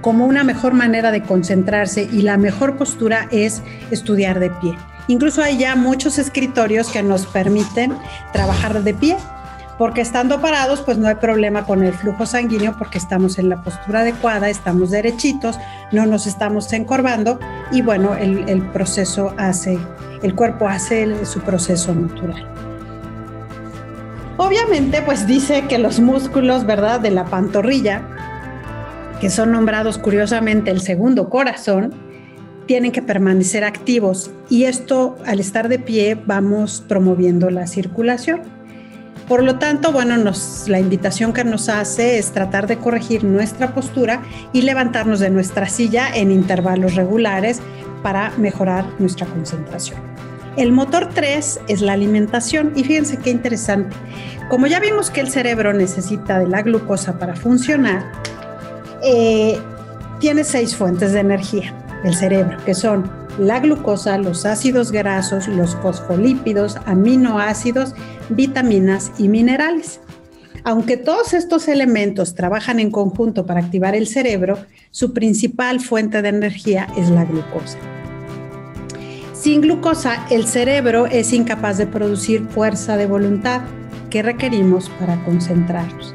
como 0.00 0.26
una 0.26 0.42
mejor 0.42 0.74
manera 0.74 1.12
de 1.12 1.22
concentrarse 1.22 2.08
y 2.12 2.22
la 2.22 2.38
mejor 2.38 2.76
postura 2.76 3.28
es 3.30 3.62
estudiar 3.92 4.40
de 4.40 4.50
pie. 4.50 4.76
Incluso 5.06 5.44
hay 5.44 5.58
ya 5.58 5.76
muchos 5.76 6.18
escritorios 6.18 6.88
que 6.88 7.04
nos 7.04 7.26
permiten 7.26 7.92
trabajar 8.32 8.82
de 8.82 8.94
pie 8.94 9.16
porque 9.80 10.02
estando 10.02 10.42
parados 10.42 10.82
pues 10.82 10.98
no 10.98 11.08
hay 11.08 11.14
problema 11.14 11.64
con 11.64 11.82
el 11.82 11.94
flujo 11.94 12.26
sanguíneo 12.26 12.76
porque 12.76 12.98
estamos 12.98 13.38
en 13.38 13.48
la 13.48 13.62
postura 13.62 14.00
adecuada, 14.00 14.50
estamos 14.50 14.90
derechitos, 14.90 15.58
no 15.90 16.04
nos 16.04 16.26
estamos 16.26 16.70
encorvando 16.74 17.40
y 17.72 17.80
bueno, 17.80 18.14
el, 18.14 18.60
proceso 18.74 19.32
hace, 19.38 19.78
el 20.22 20.34
cuerpo 20.34 20.68
hace 20.68 21.24
su 21.24 21.40
proceso 21.40 21.94
natural. 21.94 22.46
Obviamente 24.36 25.00
pues 25.00 25.26
dice 25.26 25.64
que 25.66 25.78
los 25.78 25.98
músculos, 25.98 26.66
¿verdad?, 26.66 27.00
de 27.00 27.12
la 27.12 27.24
pantorrilla, 27.24 28.02
que 29.18 29.30
son 29.30 29.50
nombrados 29.50 29.96
curiosamente 29.96 30.70
el 30.70 30.82
segundo 30.82 31.30
corazón, 31.30 31.94
tienen 32.66 32.92
que 32.92 33.00
permanecer 33.00 33.64
activos 33.64 34.30
y 34.50 34.64
esto 34.64 35.16
al 35.24 35.40
estar 35.40 35.70
de 35.70 35.78
pie 35.78 36.18
vamos 36.26 36.84
promoviendo 36.86 37.48
la 37.48 37.66
circulación. 37.66 38.59
Por 39.30 39.44
lo 39.44 39.60
tanto, 39.60 39.92
bueno, 39.92 40.16
la 40.66 40.80
invitación 40.80 41.32
que 41.32 41.44
nos 41.44 41.68
hace 41.68 42.18
es 42.18 42.32
tratar 42.32 42.66
de 42.66 42.78
corregir 42.78 43.22
nuestra 43.22 43.72
postura 43.76 44.22
y 44.52 44.62
levantarnos 44.62 45.20
de 45.20 45.30
nuestra 45.30 45.68
silla 45.68 46.08
en 46.12 46.32
intervalos 46.32 46.96
regulares 46.96 47.60
para 48.02 48.30
mejorar 48.38 48.84
nuestra 48.98 49.28
concentración. 49.28 50.00
El 50.56 50.72
motor 50.72 51.10
3 51.14 51.60
es 51.68 51.80
la 51.80 51.92
alimentación 51.92 52.72
y 52.74 52.82
fíjense 52.82 53.18
qué 53.18 53.30
interesante. 53.30 53.94
Como 54.48 54.66
ya 54.66 54.80
vimos 54.80 55.12
que 55.12 55.20
el 55.20 55.30
cerebro 55.30 55.72
necesita 55.72 56.40
de 56.40 56.48
la 56.48 56.62
glucosa 56.62 57.16
para 57.20 57.36
funcionar, 57.36 58.10
eh, 59.04 59.60
tiene 60.18 60.42
seis 60.42 60.74
fuentes 60.74 61.12
de 61.12 61.20
energía 61.20 61.72
el 62.04 62.14
cerebro, 62.14 62.56
que 62.64 62.74
son 62.74 63.10
la 63.38 63.60
glucosa, 63.60 64.18
los 64.18 64.46
ácidos 64.46 64.92
grasos, 64.92 65.48
los 65.48 65.74
fosfolípidos, 65.76 66.76
aminoácidos, 66.86 67.94
vitaminas 68.28 69.12
y 69.18 69.28
minerales. 69.28 70.00
Aunque 70.64 70.96
todos 70.96 71.32
estos 71.32 71.68
elementos 71.68 72.34
trabajan 72.34 72.80
en 72.80 72.90
conjunto 72.90 73.46
para 73.46 73.60
activar 73.60 73.94
el 73.94 74.06
cerebro, 74.06 74.58
su 74.90 75.14
principal 75.14 75.80
fuente 75.80 76.20
de 76.20 76.28
energía 76.28 76.86
es 76.96 77.08
la 77.10 77.24
glucosa. 77.24 77.78
Sin 79.32 79.62
glucosa, 79.62 80.26
el 80.30 80.46
cerebro 80.46 81.06
es 81.06 81.32
incapaz 81.32 81.78
de 81.78 81.86
producir 81.86 82.46
fuerza 82.48 82.98
de 82.98 83.06
voluntad 83.06 83.62
que 84.10 84.22
requerimos 84.22 84.90
para 84.98 85.22
concentrarnos. 85.24 86.14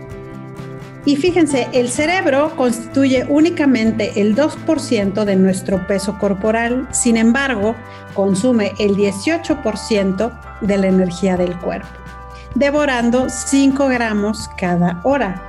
Y 1.05 1.17
fíjense, 1.17 1.67
el 1.71 1.89
cerebro 1.89 2.55
constituye 2.55 3.25
únicamente 3.29 4.19
el 4.19 4.35
2% 4.35 5.23
de 5.23 5.35
nuestro 5.35 5.85
peso 5.85 6.17
corporal, 6.17 6.87
sin 6.91 7.15
embargo, 7.15 7.75
consume 8.15 8.73
el 8.79 8.95
18% 8.95 10.31
de 10.61 10.77
la 10.77 10.87
energía 10.87 11.37
del 11.37 11.55
cuerpo, 11.59 11.87
devorando 12.55 13.29
5 13.29 13.87
gramos 13.87 14.49
cada 14.57 14.99
hora. 15.03 15.41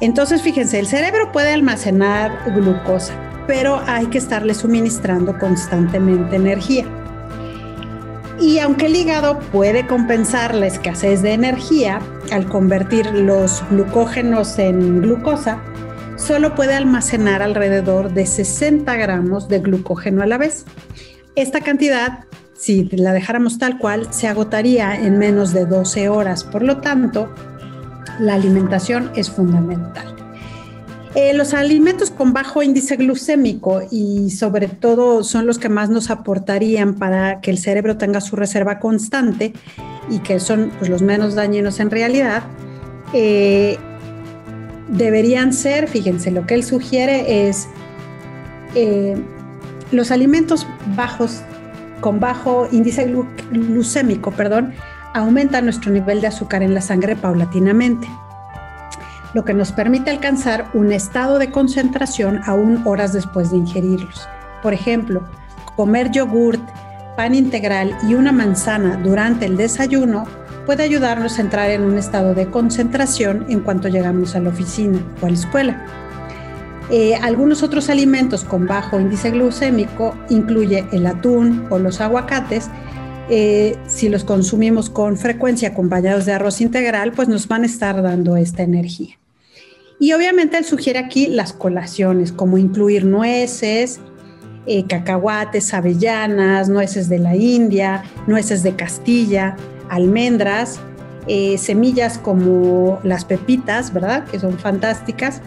Entonces, 0.00 0.42
fíjense, 0.42 0.80
el 0.80 0.88
cerebro 0.88 1.30
puede 1.30 1.54
almacenar 1.54 2.36
glucosa, 2.56 3.14
pero 3.46 3.80
hay 3.86 4.06
que 4.06 4.18
estarle 4.18 4.54
suministrando 4.54 5.38
constantemente 5.38 6.34
energía. 6.34 6.86
Y 8.40 8.58
aunque 8.58 8.86
el 8.86 8.96
hígado 8.96 9.38
puede 9.52 9.86
compensar 9.86 10.54
la 10.54 10.66
escasez 10.66 11.22
de 11.22 11.32
energía 11.32 12.00
al 12.32 12.46
convertir 12.48 13.06
los 13.06 13.62
glucógenos 13.70 14.58
en 14.58 15.02
glucosa, 15.02 15.62
solo 16.16 16.54
puede 16.54 16.74
almacenar 16.74 17.42
alrededor 17.42 18.12
de 18.12 18.26
60 18.26 18.94
gramos 18.96 19.48
de 19.48 19.60
glucógeno 19.60 20.22
a 20.22 20.26
la 20.26 20.38
vez. 20.38 20.64
Esta 21.36 21.60
cantidad, 21.60 22.24
si 22.54 22.84
la 22.90 23.12
dejáramos 23.12 23.58
tal 23.58 23.78
cual, 23.78 24.12
se 24.12 24.28
agotaría 24.28 24.94
en 24.94 25.18
menos 25.18 25.52
de 25.52 25.66
12 25.66 26.08
horas. 26.08 26.44
Por 26.44 26.62
lo 26.62 26.78
tanto, 26.78 27.32
la 28.18 28.34
alimentación 28.34 29.10
es 29.16 29.30
fundamental. 29.30 30.13
Eh, 31.14 31.32
los 31.32 31.54
alimentos 31.54 32.10
con 32.10 32.32
bajo 32.32 32.64
índice 32.64 32.96
glucémico 32.96 33.82
y 33.88 34.30
sobre 34.30 34.66
todo 34.66 35.22
son 35.22 35.46
los 35.46 35.60
que 35.60 35.68
más 35.68 35.88
nos 35.88 36.10
aportarían 36.10 36.94
para 36.94 37.40
que 37.40 37.52
el 37.52 37.58
cerebro 37.58 37.96
tenga 37.96 38.20
su 38.20 38.34
reserva 38.34 38.80
constante 38.80 39.52
y 40.10 40.18
que 40.18 40.40
son 40.40 40.72
pues, 40.76 40.90
los 40.90 41.02
menos 41.02 41.36
dañinos 41.36 41.78
en 41.78 41.92
realidad, 41.92 42.42
eh, 43.12 43.78
deberían 44.88 45.52
ser, 45.52 45.86
fíjense, 45.86 46.32
lo 46.32 46.46
que 46.46 46.54
él 46.54 46.64
sugiere 46.64 47.48
es 47.48 47.68
eh, 48.74 49.16
los 49.92 50.10
alimentos 50.10 50.66
bajos, 50.96 51.42
con 52.00 52.18
bajo 52.18 52.68
índice 52.72 53.08
glucémico, 53.52 54.32
perdón, 54.32 54.74
aumentan 55.14 55.64
nuestro 55.64 55.92
nivel 55.92 56.20
de 56.20 56.26
azúcar 56.26 56.64
en 56.64 56.74
la 56.74 56.80
sangre 56.80 57.14
paulatinamente 57.14 58.08
lo 59.34 59.44
que 59.44 59.52
nos 59.52 59.72
permite 59.72 60.10
alcanzar 60.10 60.70
un 60.74 60.92
estado 60.92 61.38
de 61.38 61.50
concentración 61.50 62.40
aún 62.46 62.82
horas 62.84 63.12
después 63.12 63.50
de 63.50 63.58
ingerirlos. 63.58 64.26
Por 64.62 64.72
ejemplo, 64.72 65.22
comer 65.76 66.10
yogurt, 66.10 66.62
pan 67.16 67.34
integral 67.34 67.96
y 68.08 68.14
una 68.14 68.32
manzana 68.32 68.96
durante 69.02 69.46
el 69.46 69.56
desayuno 69.56 70.24
puede 70.66 70.84
ayudarnos 70.84 71.38
a 71.38 71.42
entrar 71.42 71.70
en 71.70 71.82
un 71.82 71.98
estado 71.98 72.34
de 72.34 72.50
concentración 72.50 73.44
en 73.48 73.60
cuanto 73.60 73.88
llegamos 73.88 74.34
a 74.34 74.40
la 74.40 74.48
oficina 74.48 74.98
o 75.20 75.26
a 75.26 75.28
la 75.28 75.34
escuela. 75.34 75.84
Eh, 76.90 77.14
algunos 77.16 77.62
otros 77.62 77.88
alimentos 77.90 78.44
con 78.44 78.66
bajo 78.66 79.00
índice 79.00 79.30
glucémico 79.30 80.14
incluye 80.28 80.86
el 80.92 81.06
atún 81.06 81.66
o 81.70 81.78
los 81.78 82.00
aguacates 82.00 82.70
eh, 83.30 83.78
si 83.86 84.08
los 84.10 84.22
consumimos 84.22 84.90
con 84.90 85.16
frecuencia 85.16 85.68
acompañados 85.68 86.26
de 86.26 86.32
arroz 86.32 86.60
integral, 86.60 87.12
pues 87.12 87.28
nos 87.28 87.48
van 87.48 87.62
a 87.62 87.66
estar 87.66 88.02
dando 88.02 88.36
esta 88.36 88.62
energía. 88.62 89.18
Y 89.98 90.12
obviamente 90.12 90.58
él 90.58 90.64
sugiere 90.64 90.98
aquí 90.98 91.28
las 91.28 91.52
colaciones, 91.52 92.32
como 92.32 92.58
incluir 92.58 93.04
nueces, 93.04 94.00
eh, 94.66 94.84
cacahuates, 94.86 95.74
avellanas, 95.74 96.68
nueces 96.68 97.08
de 97.08 97.18
la 97.18 97.36
India, 97.36 98.02
nueces 98.26 98.62
de 98.62 98.74
Castilla, 98.74 99.56
almendras, 99.88 100.80
eh, 101.26 101.58
semillas 101.58 102.18
como 102.18 102.98
las 103.02 103.24
pepitas, 103.24 103.92
¿verdad? 103.92 104.24
Que 104.24 104.38
son 104.38 104.58
fantásticas, 104.58 105.40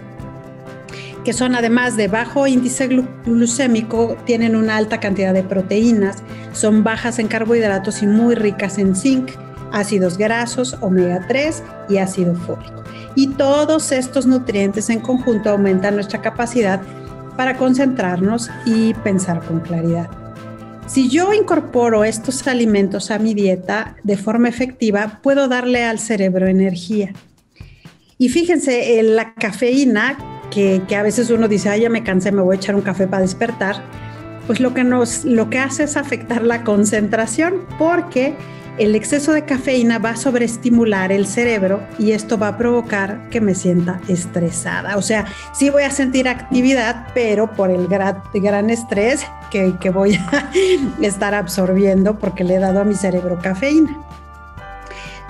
que 1.24 1.34
son 1.34 1.56
además 1.56 1.98
de 1.98 2.08
bajo 2.08 2.48
índice 2.48 2.88
glucémico, 3.26 4.16
tienen 4.26 4.56
una 4.56 4.78
alta 4.78 5.00
cantidad 5.00 5.34
de 5.34 5.44
proteínas, 5.44 6.24
son 6.54 6.84
bajas 6.84 7.20
en 7.20 7.28
carbohidratos 7.28 8.02
y 8.02 8.08
muy 8.08 8.34
ricas 8.34 8.78
en 8.78 8.96
zinc, 8.96 9.32
ácidos 9.72 10.18
grasos, 10.18 10.78
omega 10.82 11.26
3 11.28 11.64
y 11.90 11.98
ácido 11.98 12.34
fólico. 12.34 12.87
Y 13.18 13.30
todos 13.30 13.92
estos 13.92 14.28
nutrientes 14.28 14.92
en 14.92 15.00
conjunto 15.00 15.50
aumentan 15.50 15.96
nuestra 15.96 16.22
capacidad 16.22 16.80
para 17.36 17.58
concentrarnos 17.58 18.52
y 18.64 18.94
pensar 18.94 19.44
con 19.44 19.60
claridad. 19.60 20.08
Si 20.86 21.10
yo 21.10 21.34
incorporo 21.34 22.04
estos 22.04 22.48
alimentos 22.48 23.10
a 23.10 23.18
mi 23.18 23.34
dieta 23.34 23.96
de 24.04 24.18
forma 24.18 24.50
efectiva, 24.50 25.20
puedo 25.24 25.48
darle 25.48 25.84
al 25.84 25.98
cerebro 25.98 26.46
energía. 26.46 27.12
Y 28.20 28.30
fíjense, 28.30 29.02
la 29.02 29.34
cafeína 29.34 30.18
que, 30.52 30.84
a 30.96 31.02
veces 31.02 31.32
uno 31.32 31.48
dice, 31.48 31.70
ay, 31.70 31.82
ya 31.82 31.90
me 31.90 32.04
cansé, 32.04 32.32
me 32.32 32.44
voy 32.44 32.56
a 32.56 32.60
echar 32.60 32.76
un 32.76 32.84
café 32.84 33.08
para 33.08 33.24
despertar, 33.24 33.84
pues 34.48 34.62
lo 34.62 34.74
que, 34.74 34.84
nos, 34.84 35.26
lo 35.26 35.50
que 35.50 35.60
hace 35.60 35.84
es 35.84 35.98
afectar 35.98 36.42
la 36.42 36.64
concentración 36.64 37.66
porque 37.78 38.34
el 38.78 38.96
exceso 38.96 39.34
de 39.34 39.44
cafeína 39.44 40.00
va 40.00 40.12
a 40.12 40.16
sobreestimular 40.16 41.12
el 41.12 41.28
cerebro 41.28 41.82
y 41.98 42.12
esto 42.12 42.38
va 42.38 42.50
a 42.50 42.58
provocar 42.58 43.28
que 43.30 43.42
me 43.42 43.56
sienta 43.56 44.00
estresada. 44.08 44.98
O 44.98 45.02
sea, 45.02 45.26
sí 45.54 45.70
voy 45.70 45.84
a 45.84 45.92
sentir 45.92 46.28
actividad, 46.28 47.08
pero 47.14 47.52
por 47.52 47.72
el 47.72 47.88
gran, 47.88 48.22
gran 48.34 48.70
estrés 48.70 49.26
que, 49.52 49.74
que 49.82 49.90
voy 49.90 50.16
a 50.16 50.50
estar 51.02 51.34
absorbiendo 51.34 52.20
porque 52.20 52.44
le 52.44 52.56
he 52.56 52.60
dado 52.60 52.82
a 52.82 52.84
mi 52.84 52.96
cerebro 52.96 53.40
cafeína. 53.42 53.98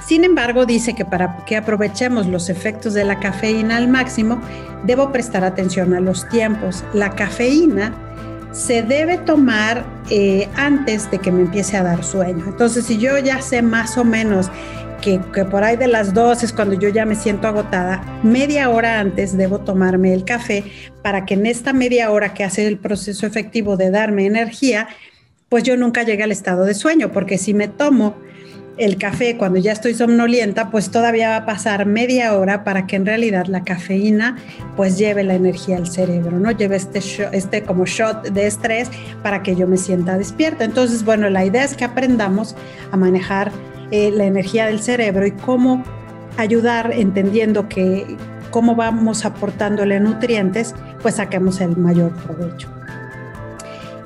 Sin 0.05 0.23
embargo, 0.23 0.65
dice 0.65 0.93
que 0.93 1.03
para 1.03 1.43
que 1.45 1.57
aprovechemos 1.57 2.27
los 2.27 2.49
efectos 2.49 2.93
de 2.93 3.03
la 3.03 3.19
cafeína 3.19 3.77
al 3.77 3.89
máximo, 3.89 4.41
debo 4.85 5.11
prestar 5.11 5.43
atención 5.43 5.93
a 5.93 5.99
los 5.99 6.29
tiempos. 6.29 6.85
La 6.93 7.09
cafeína 7.11 7.93
se 8.57 8.81
debe 8.81 9.19
tomar 9.19 9.85
eh, 10.09 10.49
antes 10.55 11.11
de 11.11 11.19
que 11.19 11.31
me 11.31 11.41
empiece 11.41 11.77
a 11.77 11.83
dar 11.83 12.03
sueño. 12.03 12.43
Entonces, 12.47 12.85
si 12.85 12.97
yo 12.97 13.19
ya 13.19 13.39
sé 13.39 13.61
más 13.61 13.99
o 13.99 14.03
menos 14.03 14.49
que, 14.99 15.21
que, 15.31 15.45
por 15.45 15.63
ahí 15.63 15.77
de 15.77 15.87
las 15.87 16.15
dos 16.15 16.41
es 16.41 16.51
cuando 16.51 16.73
yo 16.73 16.89
ya 16.89 17.05
me 17.05 17.13
siento 17.13 17.47
agotada, 17.47 18.01
media 18.23 18.71
hora 18.71 18.99
antes 18.99 19.37
debo 19.37 19.59
tomarme 19.59 20.11
el 20.11 20.25
café 20.25 20.63
para 21.03 21.23
que 21.23 21.35
en 21.35 21.45
esta 21.45 21.71
media 21.71 22.09
hora 22.09 22.33
que 22.33 22.43
hace 22.43 22.65
el 22.65 22.79
proceso 22.79 23.27
efectivo 23.27 23.77
de 23.77 23.91
darme 23.91 24.25
energía, 24.25 24.87
pues 25.49 25.63
yo 25.63 25.77
nunca 25.77 26.01
llegue 26.01 26.23
al 26.23 26.31
estado 26.31 26.65
de 26.65 26.73
sueño, 26.73 27.11
porque 27.11 27.37
si 27.37 27.53
me 27.53 27.67
tomo 27.67 28.15
el 28.77 28.97
café 28.97 29.37
cuando 29.37 29.59
ya 29.59 29.71
estoy 29.71 29.93
somnolienta, 29.93 30.69
pues 30.69 30.91
todavía 30.91 31.29
va 31.29 31.35
a 31.37 31.45
pasar 31.45 31.85
media 31.85 32.35
hora 32.35 32.63
para 32.63 32.85
que 32.85 32.95
en 32.95 33.05
realidad 33.05 33.47
la 33.47 33.63
cafeína 33.63 34.37
pues 34.75 34.97
lleve 34.97 35.23
la 35.23 35.33
energía 35.33 35.77
al 35.77 35.87
cerebro, 35.87 36.39
¿no? 36.39 36.51
Lleve 36.51 36.75
este, 36.75 37.01
este 37.31 37.63
como 37.63 37.85
shot 37.85 38.29
de 38.29 38.45
estrés 38.45 38.89
para 39.23 39.41
que 39.41 39.55
yo 39.55 39.67
me 39.67 39.77
sienta 39.77 40.17
despierta. 40.17 40.63
Entonces, 40.63 41.03
bueno, 41.03 41.29
la 41.29 41.43
idea 41.43 41.63
es 41.63 41.75
que 41.75 41.85
aprendamos 41.85 42.55
a 42.91 42.97
manejar 42.97 43.51
eh, 43.91 44.11
la 44.11 44.25
energía 44.25 44.67
del 44.67 44.79
cerebro 44.79 45.25
y 45.25 45.31
cómo 45.31 45.83
ayudar 46.37 46.91
entendiendo 46.93 47.67
que 47.67 48.15
cómo 48.51 48.75
vamos 48.75 49.25
aportándole 49.25 49.99
nutrientes, 49.99 50.75
pues 51.01 51.15
saquemos 51.15 51.61
el 51.61 51.75
mayor 51.77 52.11
provecho. 52.13 52.69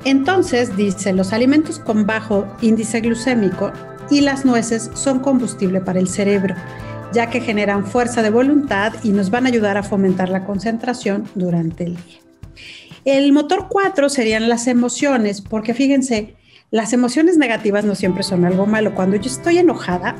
Entonces, 0.04 0.76
dice, 0.76 1.12
los 1.12 1.32
alimentos 1.32 1.78
con 1.78 2.06
bajo 2.06 2.46
índice 2.60 3.00
glucémico 3.00 3.70
y 4.12 4.20
las 4.20 4.44
nueces 4.44 4.90
son 4.94 5.20
combustible 5.20 5.80
para 5.80 5.98
el 5.98 6.08
cerebro, 6.08 6.54
ya 7.12 7.30
que 7.30 7.40
generan 7.40 7.86
fuerza 7.86 8.22
de 8.22 8.30
voluntad 8.30 8.92
y 9.02 9.10
nos 9.10 9.30
van 9.30 9.46
a 9.46 9.48
ayudar 9.48 9.78
a 9.78 9.82
fomentar 9.82 10.28
la 10.28 10.44
concentración 10.44 11.24
durante 11.34 11.84
el 11.84 11.96
día. 11.96 12.20
El 13.04 13.32
motor 13.32 13.66
4 13.68 14.08
serían 14.08 14.48
las 14.48 14.66
emociones, 14.66 15.40
porque 15.40 15.74
fíjense, 15.74 16.36
las 16.70 16.92
emociones 16.92 17.36
negativas 17.36 17.84
no 17.84 17.94
siempre 17.94 18.22
son 18.22 18.44
algo 18.44 18.66
malo. 18.66 18.94
Cuando 18.94 19.16
yo 19.16 19.30
estoy 19.30 19.58
enojada, 19.58 20.14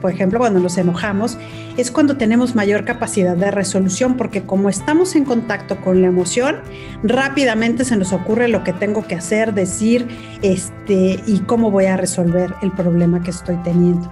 por 0.00 0.10
ejemplo, 0.10 0.38
cuando 0.38 0.60
nos 0.60 0.78
enojamos, 0.78 1.38
es 1.76 1.90
cuando 1.90 2.16
tenemos 2.16 2.54
mayor 2.54 2.84
capacidad 2.84 3.36
de 3.36 3.50
resolución, 3.50 4.16
porque 4.16 4.42
como 4.42 4.68
estamos 4.68 5.16
en 5.16 5.24
contacto 5.24 5.76
con 5.80 6.02
la 6.02 6.08
emoción, 6.08 6.56
rápidamente 7.02 7.84
se 7.84 7.96
nos 7.96 8.12
ocurre 8.12 8.48
lo 8.48 8.64
que 8.64 8.72
tengo 8.72 9.06
que 9.06 9.14
hacer, 9.14 9.54
decir, 9.54 10.08
este, 10.42 11.20
y 11.26 11.40
cómo 11.46 11.70
voy 11.70 11.86
a 11.86 11.96
resolver 11.96 12.54
el 12.62 12.72
problema 12.72 13.22
que 13.22 13.30
estoy 13.30 13.56
teniendo. 13.62 14.10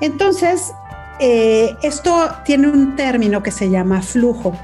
Entonces, 0.00 0.72
eh, 1.20 1.76
esto 1.82 2.30
tiene 2.44 2.68
un 2.68 2.96
término 2.96 3.42
que 3.42 3.50
se 3.50 3.70
llama 3.70 4.02
flujo. 4.02 4.56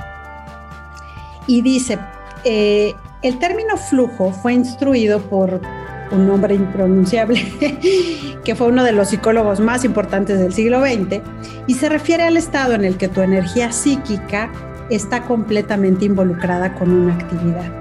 Y 1.46 1.62
dice, 1.62 1.98
eh, 2.44 2.94
el 3.22 3.38
término 3.38 3.76
flujo 3.76 4.32
fue 4.32 4.54
instruido 4.54 5.20
por 5.20 5.60
un 6.10 6.26
nombre 6.26 6.54
impronunciable, 6.54 7.42
que 8.44 8.54
fue 8.54 8.68
uno 8.68 8.84
de 8.84 8.92
los 8.92 9.08
psicólogos 9.08 9.60
más 9.60 9.84
importantes 9.84 10.38
del 10.38 10.52
siglo 10.52 10.80
XX, 10.80 11.20
y 11.66 11.74
se 11.74 11.88
refiere 11.88 12.24
al 12.24 12.36
estado 12.36 12.74
en 12.74 12.84
el 12.84 12.96
que 12.96 13.08
tu 13.08 13.20
energía 13.20 13.72
psíquica 13.72 14.50
está 14.90 15.22
completamente 15.24 16.04
involucrada 16.04 16.74
con 16.74 16.90
una 16.90 17.14
actividad. 17.14 17.72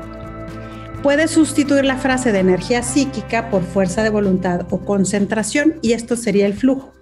Puedes 1.03 1.31
sustituir 1.31 1.85
la 1.85 1.97
frase 1.97 2.31
de 2.31 2.39
energía 2.39 2.83
psíquica 2.83 3.49
por 3.49 3.63
fuerza 3.63 4.03
de 4.03 4.09
voluntad 4.09 4.67
o 4.71 4.79
concentración 4.79 5.75
y 5.81 5.93
esto 5.93 6.17
sería 6.17 6.45
el 6.45 6.53
flujo. 6.53 6.93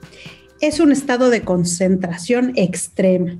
Es 0.61 0.79
un 0.79 0.91
estado 0.91 1.29
de 1.29 1.41
concentración 1.41 2.51
extrema. 2.55 3.39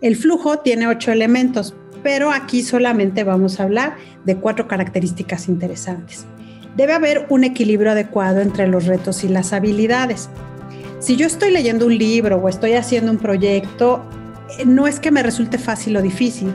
El 0.00 0.16
flujo 0.16 0.60
tiene 0.60 0.86
ocho 0.86 1.10
elementos, 1.10 1.74
pero 2.02 2.30
aquí 2.30 2.62
solamente 2.62 3.24
vamos 3.24 3.58
a 3.58 3.64
hablar 3.64 3.96
de 4.24 4.36
cuatro 4.36 4.68
características 4.68 5.48
interesantes 5.48 6.26
debe 6.76 6.92
haber 6.92 7.26
un 7.30 7.44
equilibrio 7.44 7.92
adecuado 7.92 8.40
entre 8.40 8.68
los 8.68 8.86
retos 8.86 9.24
y 9.24 9.28
las 9.28 9.52
habilidades. 9.52 10.28
Si 10.98 11.16
yo 11.16 11.26
estoy 11.26 11.50
leyendo 11.50 11.86
un 11.86 11.96
libro 11.96 12.36
o 12.36 12.48
estoy 12.48 12.74
haciendo 12.74 13.10
un 13.10 13.18
proyecto, 13.18 14.04
eh, 14.58 14.64
no 14.66 14.86
es 14.86 15.00
que 15.00 15.10
me 15.10 15.22
resulte 15.22 15.58
fácil 15.58 15.96
o 15.96 16.02
difícil, 16.02 16.52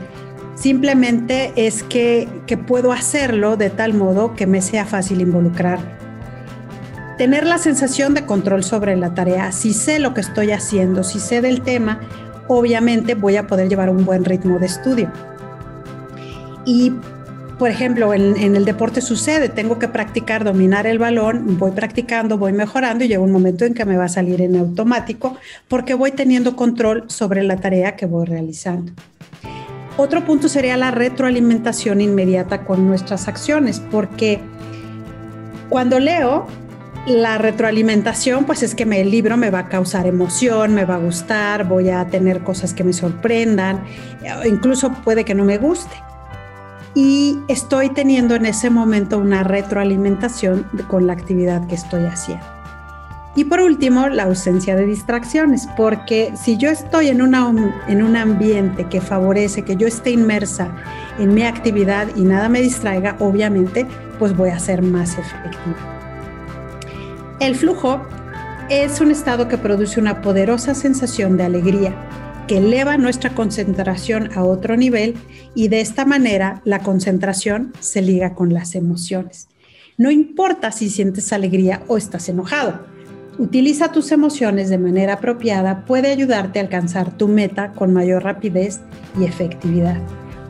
simplemente 0.54 1.52
es 1.56 1.82
que, 1.82 2.28
puedo 2.66 2.92
hacerlo 2.92 3.56
de 3.56 3.70
tal 3.70 3.94
modo 3.94 4.34
que 4.34 4.46
me 4.46 4.60
sea 4.60 4.84
fácil 4.84 5.20
involucrar. 5.20 5.78
Tener 7.18 7.46
la 7.46 7.58
sensación 7.58 8.14
de 8.14 8.26
control 8.26 8.62
sobre 8.62 8.96
la 8.96 9.14
tarea, 9.14 9.52
si 9.52 9.72
sé 9.72 9.98
lo 9.98 10.12
que 10.12 10.20
estoy 10.20 10.50
haciendo, 10.50 11.02
si 11.02 11.18
sé 11.18 11.40
del 11.40 11.62
tema, 11.62 12.00
obviamente 12.48 13.14
voy 13.14 13.36
a 13.36 13.46
poder 13.46 13.68
llevar 13.68 13.90
un 13.90 14.04
buen 14.04 14.24
ritmo 14.24 14.58
de 14.58 14.66
estudio. 14.66 15.10
Y 16.64 16.92
por 17.62 17.70
ejemplo, 17.70 18.12
en, 18.12 18.56
el 18.56 18.64
deporte 18.64 19.00
sucede, 19.00 19.48
tengo 19.48 19.78
que 19.78 19.86
practicar, 19.86 20.42
dominar 20.42 20.84
el 20.84 20.98
balón, 20.98 21.58
voy 21.60 21.70
practicando, 21.70 22.36
voy 22.36 22.52
mejorando 22.52 23.04
y 23.04 23.06
llega 23.06 23.22
un 23.22 23.30
momento 23.30 23.64
en 23.64 23.72
que 23.72 23.84
me 23.84 23.96
va 23.96 24.06
a 24.06 24.08
salir 24.08 24.40
en 24.40 24.56
automático 24.56 25.36
porque 25.68 25.94
voy 25.94 26.10
teniendo 26.10 26.56
control 26.56 27.04
sobre 27.06 27.44
la 27.44 27.58
tarea 27.58 27.94
que 27.94 28.06
voy 28.06 28.26
realizando. 28.26 28.90
Otro 29.96 30.24
punto 30.24 30.48
sería 30.48 30.76
la 30.76 30.90
retroalimentación 30.90 32.00
inmediata 32.00 32.64
con 32.64 32.88
nuestras 32.88 33.28
acciones, 33.28 33.80
porque 33.92 34.40
cuando 35.68 36.00
leo, 36.00 36.48
la 37.06 37.38
retroalimentación, 37.38 38.44
pues 38.44 38.64
es 38.64 38.74
que 38.74 38.82
el 38.82 39.08
libro 39.08 39.36
me 39.36 39.50
va 39.50 39.60
a 39.60 39.68
causar 39.68 40.08
emoción, 40.08 40.74
me 40.74 40.84
va 40.84 40.96
a 40.96 40.98
gustar, 40.98 41.68
voy 41.68 41.90
a 41.90 42.04
tener 42.06 42.40
cosas 42.40 42.74
que 42.74 42.82
me 42.82 42.92
sorprendan, 42.92 43.84
incluso 44.46 44.92
puede 45.04 45.24
que 45.24 45.36
no 45.36 45.44
me 45.44 45.58
guste 45.58 45.94
y 46.94 47.38
estoy 47.48 47.90
teniendo 47.90 48.34
en 48.34 48.46
ese 48.46 48.70
momento 48.70 49.18
una 49.18 49.44
retroalimentación 49.44 50.66
con 50.88 51.06
la 51.06 51.14
actividad 51.14 51.66
que 51.66 51.74
estoy 51.74 52.04
haciendo. 52.04 52.44
Y 53.34 53.44
por 53.44 53.60
último, 53.60 54.08
la 54.08 54.24
ausencia 54.24 54.76
de 54.76 54.84
distracciones, 54.84 55.66
porque 55.74 56.34
si 56.36 56.58
yo 56.58 56.68
estoy 56.68 57.08
en, 57.08 57.22
una, 57.22 57.50
en 57.88 58.02
un 58.02 58.14
ambiente 58.14 58.84
que 58.88 59.00
favorece 59.00 59.62
que 59.62 59.76
yo 59.76 59.86
esté 59.86 60.10
inmersa 60.10 60.68
en 61.18 61.32
mi 61.32 61.42
actividad 61.42 62.08
y 62.14 62.22
nada 62.22 62.50
me 62.50 62.60
distraiga, 62.60 63.16
obviamente, 63.20 63.86
pues 64.18 64.36
voy 64.36 64.50
a 64.50 64.58
ser 64.58 64.82
más 64.82 65.16
efectiva. 65.16 65.76
El 67.40 67.56
flujo 67.56 68.02
es 68.68 69.00
un 69.00 69.10
estado 69.10 69.48
que 69.48 69.56
produce 69.56 69.98
una 69.98 70.20
poderosa 70.20 70.74
sensación 70.74 71.38
de 71.38 71.44
alegría, 71.44 71.94
que 72.46 72.58
eleva 72.58 72.96
nuestra 72.96 73.34
concentración 73.34 74.30
a 74.34 74.44
otro 74.44 74.76
nivel 74.76 75.14
y 75.54 75.68
de 75.68 75.80
esta 75.80 76.04
manera 76.04 76.60
la 76.64 76.80
concentración 76.80 77.72
se 77.80 78.02
liga 78.02 78.34
con 78.34 78.52
las 78.52 78.74
emociones. 78.74 79.48
No 79.98 80.10
importa 80.10 80.72
si 80.72 80.90
sientes 80.90 81.32
alegría 81.32 81.82
o 81.86 81.96
estás 81.96 82.28
enojado. 82.28 82.84
Utiliza 83.38 83.92
tus 83.92 84.12
emociones 84.12 84.68
de 84.68 84.78
manera 84.78 85.14
apropiada 85.14 85.84
puede 85.84 86.10
ayudarte 86.10 86.58
a 86.58 86.62
alcanzar 86.62 87.16
tu 87.16 87.28
meta 87.28 87.72
con 87.72 87.92
mayor 87.92 88.24
rapidez 88.24 88.80
y 89.18 89.24
efectividad, 89.24 89.96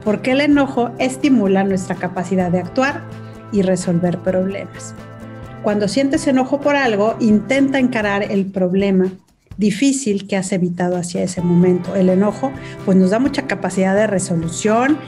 porque 0.04 0.32
el 0.32 0.40
enojo 0.40 0.90
estimula 0.98 1.64
nuestra 1.64 1.96
capacidad 1.96 2.50
de 2.50 2.58
actuar 2.58 3.02
y 3.52 3.62
resolver 3.62 4.18
problemas. 4.18 4.94
Cuando 5.62 5.86
sientes 5.86 6.26
enojo 6.26 6.60
por 6.60 6.74
algo, 6.74 7.16
intenta 7.20 7.78
encarar 7.78 8.24
el 8.32 8.46
problema 8.46 9.12
difícil 9.56 10.26
que 10.26 10.36
has 10.36 10.52
evitado 10.52 10.96
hacia 10.96 11.22
ese 11.22 11.40
momento. 11.40 11.94
El 11.94 12.08
enojo 12.08 12.52
pues 12.84 12.96
nos 12.96 13.10
da 13.10 13.18
mucha 13.18 13.46
capacidad 13.46 13.94
de 13.94 14.06
resolución, 14.06 14.98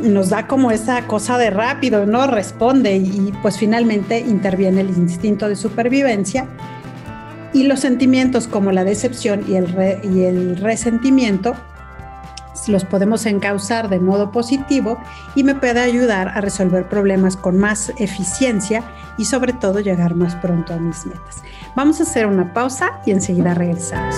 nos 0.00 0.30
da 0.30 0.46
como 0.46 0.70
esa 0.70 1.06
cosa 1.06 1.38
de 1.38 1.50
rápido, 1.50 2.06
¿no? 2.06 2.26
Responde 2.26 2.96
y 2.96 3.32
pues 3.42 3.58
finalmente 3.58 4.20
interviene 4.20 4.82
el 4.82 4.90
instinto 4.90 5.48
de 5.48 5.56
supervivencia 5.56 6.48
y 7.52 7.64
los 7.64 7.80
sentimientos 7.80 8.48
como 8.48 8.72
la 8.72 8.84
decepción 8.84 9.44
y 9.48 9.54
el, 9.54 9.66
y 10.04 10.24
el 10.24 10.56
resentimiento 10.56 11.54
los 12.68 12.84
podemos 12.84 13.26
encauzar 13.26 13.88
de 13.88 14.00
modo 14.00 14.30
positivo 14.30 14.98
y 15.34 15.44
me 15.44 15.54
puede 15.54 15.80
ayudar 15.80 16.28
a 16.28 16.40
resolver 16.40 16.88
problemas 16.88 17.36
con 17.36 17.58
más 17.58 17.92
eficiencia 17.98 18.82
y 19.18 19.24
sobre 19.24 19.52
todo 19.52 19.80
llegar 19.80 20.14
más 20.14 20.34
pronto 20.36 20.74
a 20.74 20.78
mis 20.78 21.06
metas. 21.06 21.42
Vamos 21.76 22.00
a 22.00 22.04
hacer 22.04 22.26
una 22.26 22.54
pausa 22.54 23.00
y 23.04 23.10
enseguida 23.10 23.52
regresamos. 23.52 24.16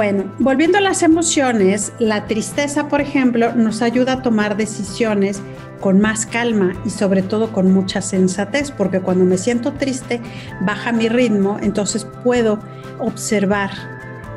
Bueno, 0.00 0.32
volviendo 0.38 0.78
a 0.78 0.80
las 0.80 1.02
emociones, 1.02 1.92
la 1.98 2.26
tristeza, 2.26 2.88
por 2.88 3.02
ejemplo, 3.02 3.54
nos 3.54 3.82
ayuda 3.82 4.14
a 4.14 4.22
tomar 4.22 4.56
decisiones 4.56 5.42
con 5.78 6.00
más 6.00 6.24
calma 6.24 6.72
y 6.86 6.88
sobre 6.88 7.20
todo 7.20 7.52
con 7.52 7.70
mucha 7.70 8.00
sensatez, 8.00 8.70
porque 8.70 9.00
cuando 9.00 9.26
me 9.26 9.36
siento 9.36 9.74
triste 9.74 10.22
baja 10.62 10.90
mi 10.92 11.10
ritmo, 11.10 11.58
entonces 11.60 12.06
puedo 12.24 12.60
observar 12.98 13.72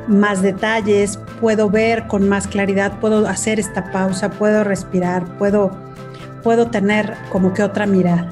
más 0.10 0.42
detalles, 0.42 1.18
puedo 1.40 1.70
ver 1.70 2.08
con 2.08 2.28
más 2.28 2.46
claridad, 2.46 3.00
puedo 3.00 3.26
hacer 3.26 3.58
esta 3.58 3.90
pausa, 3.90 4.32
puedo 4.32 4.66
respirar, 4.66 5.38
puedo, 5.38 5.72
puedo 6.44 6.72
tener 6.72 7.14
como 7.30 7.54
que 7.54 7.64
otra 7.64 7.86
mirada. 7.86 8.30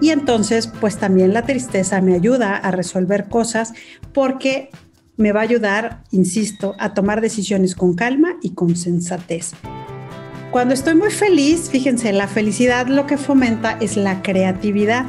Y 0.00 0.10
entonces, 0.10 0.66
pues 0.66 0.96
también 0.96 1.32
la 1.32 1.42
tristeza 1.42 2.00
me 2.00 2.14
ayuda 2.14 2.56
a 2.56 2.72
resolver 2.72 3.28
cosas 3.28 3.72
porque 4.12 4.70
me 5.16 5.32
va 5.32 5.40
a 5.40 5.44
ayudar, 5.44 6.02
insisto, 6.10 6.74
a 6.78 6.94
tomar 6.94 7.20
decisiones 7.20 7.74
con 7.74 7.94
calma 7.94 8.36
y 8.42 8.50
con 8.50 8.76
sensatez. 8.76 9.52
Cuando 10.50 10.74
estoy 10.74 10.94
muy 10.94 11.10
feliz, 11.10 11.68
fíjense, 11.70 12.12
la 12.12 12.28
felicidad 12.28 12.86
lo 12.86 13.06
que 13.06 13.16
fomenta 13.16 13.76
es 13.80 13.96
la 13.96 14.22
creatividad 14.22 15.06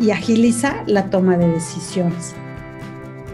y 0.00 0.10
agiliza 0.10 0.82
la 0.86 1.10
toma 1.10 1.36
de 1.36 1.48
decisiones. 1.48 2.34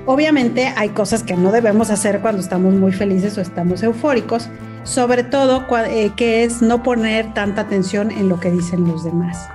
Obviamente 0.07 0.73
hay 0.77 0.91
cosas 0.91 1.23
que 1.23 1.37
no 1.37 1.53
debemos 1.53 1.91
hacer 1.91 2.21
cuando 2.21 2.41
estamos 2.41 2.75
muy 2.75 2.93
felices 2.93 3.37
o 3.37 3.41
estamos 3.41 3.83
eufóricos, 3.83 4.49
sobre 4.85 5.23
todo 5.23 5.67
eh, 5.87 6.13
que 6.17 6.45
es 6.45 6.63
no 6.63 6.83
poner 6.83 7.35
tanta 7.35 7.63
atención 7.63 8.11
en 8.11 8.29
lo 8.29 8.41
que 8.41 8.51
dicen 8.51 8.87
los 8.87 9.05
demás. 9.05 9.49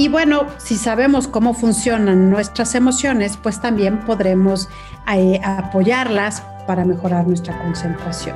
Y 0.00 0.08
bueno, 0.08 0.46
si 0.56 0.76
sabemos 0.76 1.28
cómo 1.28 1.52
funcionan 1.52 2.30
nuestras 2.30 2.74
emociones, 2.74 3.36
pues 3.36 3.60
también 3.60 3.98
podremos 4.06 4.66
eh, 5.14 5.38
apoyarlas 5.44 6.42
para 6.66 6.86
mejorar 6.86 7.26
nuestra 7.26 7.58
concentración. 7.58 8.34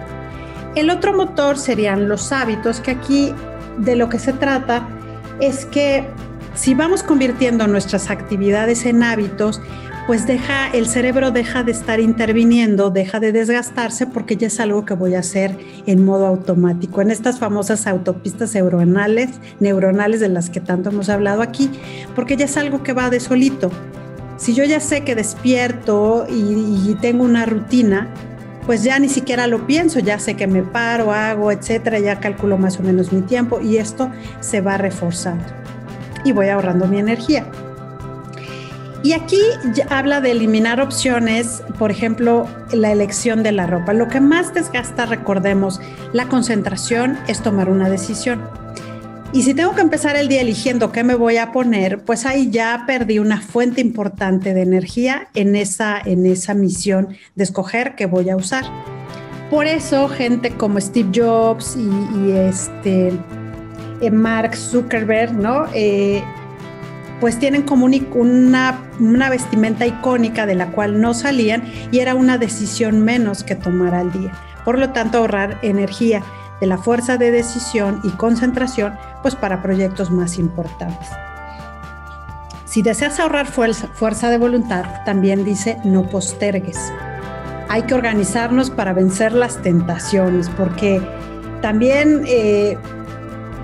El 0.74 0.90
otro 0.90 1.16
motor 1.16 1.56
serían 1.56 2.06
los 2.06 2.32
hábitos, 2.32 2.80
que 2.80 2.90
aquí 2.90 3.32
de 3.78 3.96
lo 3.96 4.10
que 4.10 4.18
se 4.18 4.34
trata 4.34 4.86
es 5.40 5.64
que 5.64 6.06
si 6.54 6.74
vamos 6.74 7.02
convirtiendo 7.02 7.66
nuestras 7.66 8.10
actividades 8.10 8.84
en 8.84 9.02
hábitos, 9.02 9.62
pues 10.06 10.26
deja, 10.26 10.68
el 10.68 10.86
cerebro 10.86 11.30
deja 11.30 11.62
de 11.62 11.72
estar 11.72 11.98
interviniendo, 11.98 12.90
deja 12.90 13.20
de 13.20 13.32
desgastarse 13.32 14.06
porque 14.06 14.36
ya 14.36 14.48
es 14.48 14.60
algo 14.60 14.84
que 14.84 14.94
voy 14.94 15.14
a 15.14 15.20
hacer 15.20 15.56
en 15.86 16.04
modo 16.04 16.26
automático. 16.26 17.00
En 17.00 17.10
estas 17.10 17.38
famosas 17.38 17.86
autopistas 17.86 18.54
neuronales, 18.54 19.30
neuronales 19.60 20.20
de 20.20 20.28
las 20.28 20.50
que 20.50 20.60
tanto 20.60 20.90
hemos 20.90 21.08
hablado 21.08 21.40
aquí, 21.40 21.70
porque 22.14 22.36
ya 22.36 22.44
es 22.44 22.56
algo 22.58 22.82
que 22.82 22.92
va 22.92 23.08
de 23.08 23.18
solito. 23.18 23.70
Si 24.36 24.52
yo 24.54 24.64
ya 24.64 24.80
sé 24.80 25.04
que 25.04 25.14
despierto 25.14 26.26
y, 26.28 26.90
y 26.90 26.96
tengo 27.00 27.24
una 27.24 27.46
rutina, 27.46 28.08
pues 28.66 28.82
ya 28.82 28.98
ni 28.98 29.08
siquiera 29.08 29.46
lo 29.46 29.66
pienso, 29.66 30.00
ya 30.00 30.18
sé 30.18 30.34
que 30.34 30.46
me 30.46 30.62
paro, 30.62 31.12
hago, 31.12 31.50
etcétera, 31.50 31.98
ya 31.98 32.20
calculo 32.20 32.58
más 32.58 32.78
o 32.78 32.82
menos 32.82 33.12
mi 33.12 33.22
tiempo 33.22 33.60
y 33.60 33.78
esto 33.78 34.10
se 34.40 34.60
va 34.60 34.76
reforzando 34.76 35.44
y 36.24 36.32
voy 36.32 36.48
ahorrando 36.48 36.86
mi 36.86 36.98
energía. 36.98 37.46
Y 39.04 39.12
aquí 39.12 39.38
habla 39.90 40.22
de 40.22 40.30
eliminar 40.30 40.80
opciones, 40.80 41.62
por 41.78 41.90
ejemplo, 41.90 42.48
la 42.72 42.90
elección 42.90 43.42
de 43.42 43.52
la 43.52 43.66
ropa. 43.66 43.92
Lo 43.92 44.08
que 44.08 44.18
más 44.18 44.54
desgasta, 44.54 45.04
recordemos, 45.04 45.78
la 46.14 46.26
concentración 46.26 47.18
es 47.28 47.42
tomar 47.42 47.68
una 47.68 47.90
decisión. 47.90 48.40
Y 49.34 49.42
si 49.42 49.52
tengo 49.52 49.74
que 49.74 49.82
empezar 49.82 50.16
el 50.16 50.28
día 50.28 50.40
eligiendo 50.40 50.90
qué 50.90 51.04
me 51.04 51.16
voy 51.16 51.36
a 51.36 51.52
poner, 51.52 52.02
pues 52.02 52.24
ahí 52.24 52.48
ya 52.50 52.84
perdí 52.86 53.18
una 53.18 53.42
fuente 53.42 53.82
importante 53.82 54.54
de 54.54 54.62
energía 54.62 55.28
en 55.34 55.54
esa, 55.54 56.00
en 56.02 56.24
esa 56.24 56.54
misión 56.54 57.08
de 57.34 57.44
escoger 57.44 57.96
qué 57.96 58.06
voy 58.06 58.30
a 58.30 58.36
usar. 58.36 58.64
Por 59.50 59.66
eso, 59.66 60.08
gente 60.08 60.52
como 60.52 60.80
Steve 60.80 61.10
Jobs 61.14 61.76
y, 61.76 62.30
este, 62.30 63.12
eh, 64.00 64.10
Mark 64.10 64.56
Zuckerberg, 64.56 65.34
¿no? 65.34 65.66
Eh, 65.74 66.24
pues 67.20 67.38
tienen 67.38 67.62
como 67.62 67.86
una, 67.86 68.80
una 69.00 69.30
vestimenta 69.30 69.86
icónica 69.86 70.46
de 70.46 70.54
la 70.54 70.72
cual 70.72 71.00
no 71.00 71.14
salían 71.14 71.64
y 71.90 72.00
era 72.00 72.14
una 72.14 72.38
decisión 72.38 73.00
menos 73.00 73.44
que 73.44 73.54
tomar 73.54 73.94
al 73.94 74.12
día. 74.12 74.32
Por 74.64 74.78
lo 74.78 74.90
tanto, 74.90 75.18
ahorrar 75.18 75.58
energía 75.62 76.22
de 76.60 76.66
la 76.66 76.78
fuerza 76.78 77.16
de 77.16 77.30
decisión 77.30 78.00
y 78.04 78.10
concentración, 78.10 78.94
pues 79.22 79.34
para 79.34 79.62
proyectos 79.62 80.10
más 80.10 80.38
importantes. 80.38 81.08
Si 82.64 82.82
deseas 82.82 83.20
ahorrar 83.20 83.46
fuerza, 83.46 83.88
fuerza 83.94 84.30
de 84.30 84.38
voluntad, 84.38 84.84
también 85.04 85.44
dice 85.44 85.78
no 85.84 86.08
postergues. 86.08 86.92
Hay 87.68 87.82
que 87.82 87.94
organizarnos 87.94 88.70
para 88.70 88.92
vencer 88.92 89.32
las 89.32 89.62
tentaciones, 89.62 90.48
porque 90.50 91.00
también 91.62 92.24
eh, 92.26 92.76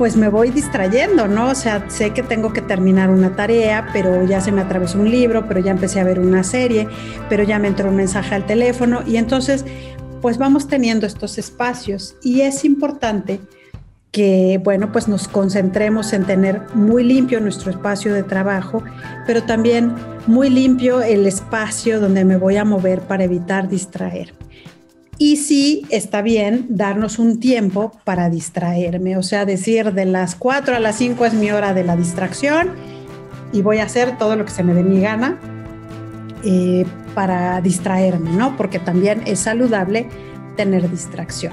pues 0.00 0.16
me 0.16 0.30
voy 0.30 0.48
distrayendo, 0.48 1.28
¿no? 1.28 1.50
O 1.50 1.54
sea, 1.54 1.84
sé 1.90 2.14
que 2.14 2.22
tengo 2.22 2.54
que 2.54 2.62
terminar 2.62 3.10
una 3.10 3.36
tarea, 3.36 3.86
pero 3.92 4.24
ya 4.24 4.40
se 4.40 4.50
me 4.50 4.62
atravesó 4.62 4.98
un 4.98 5.10
libro, 5.10 5.46
pero 5.46 5.60
ya 5.60 5.72
empecé 5.72 6.00
a 6.00 6.04
ver 6.04 6.18
una 6.18 6.42
serie, 6.42 6.88
pero 7.28 7.42
ya 7.42 7.58
me 7.58 7.68
entró 7.68 7.90
un 7.90 7.96
mensaje 7.96 8.34
al 8.34 8.46
teléfono 8.46 9.02
y 9.06 9.18
entonces, 9.18 9.66
pues 10.22 10.38
vamos 10.38 10.68
teniendo 10.68 11.06
estos 11.06 11.36
espacios 11.36 12.16
y 12.22 12.40
es 12.40 12.64
importante 12.64 13.40
que, 14.10 14.58
bueno, 14.64 14.90
pues 14.90 15.06
nos 15.06 15.28
concentremos 15.28 16.14
en 16.14 16.24
tener 16.24 16.62
muy 16.72 17.04
limpio 17.04 17.38
nuestro 17.38 17.70
espacio 17.70 18.14
de 18.14 18.22
trabajo, 18.22 18.82
pero 19.26 19.42
también 19.42 19.94
muy 20.26 20.48
limpio 20.48 21.02
el 21.02 21.26
espacio 21.26 22.00
donde 22.00 22.24
me 22.24 22.38
voy 22.38 22.56
a 22.56 22.64
mover 22.64 23.02
para 23.02 23.24
evitar 23.24 23.68
distraer. 23.68 24.32
Y 25.22 25.36
sí 25.36 25.84
está 25.90 26.22
bien 26.22 26.64
darnos 26.70 27.18
un 27.18 27.40
tiempo 27.40 27.92
para 28.04 28.30
distraerme, 28.30 29.18
o 29.18 29.22
sea, 29.22 29.44
decir 29.44 29.92
de 29.92 30.06
las 30.06 30.34
4 30.34 30.76
a 30.76 30.80
las 30.80 30.96
5 30.96 31.26
es 31.26 31.34
mi 31.34 31.50
hora 31.50 31.74
de 31.74 31.84
la 31.84 31.94
distracción 31.94 32.70
y 33.52 33.60
voy 33.60 33.80
a 33.80 33.84
hacer 33.84 34.16
todo 34.16 34.34
lo 34.34 34.46
que 34.46 34.50
se 34.50 34.64
me 34.64 34.72
dé 34.72 34.82
mi 34.82 35.02
gana 35.02 35.38
eh, 36.42 36.86
para 37.14 37.60
distraerme, 37.60 38.30
¿no? 38.30 38.56
Porque 38.56 38.78
también 38.78 39.22
es 39.26 39.40
saludable 39.40 40.08
tener 40.56 40.90
distracción. 40.90 41.52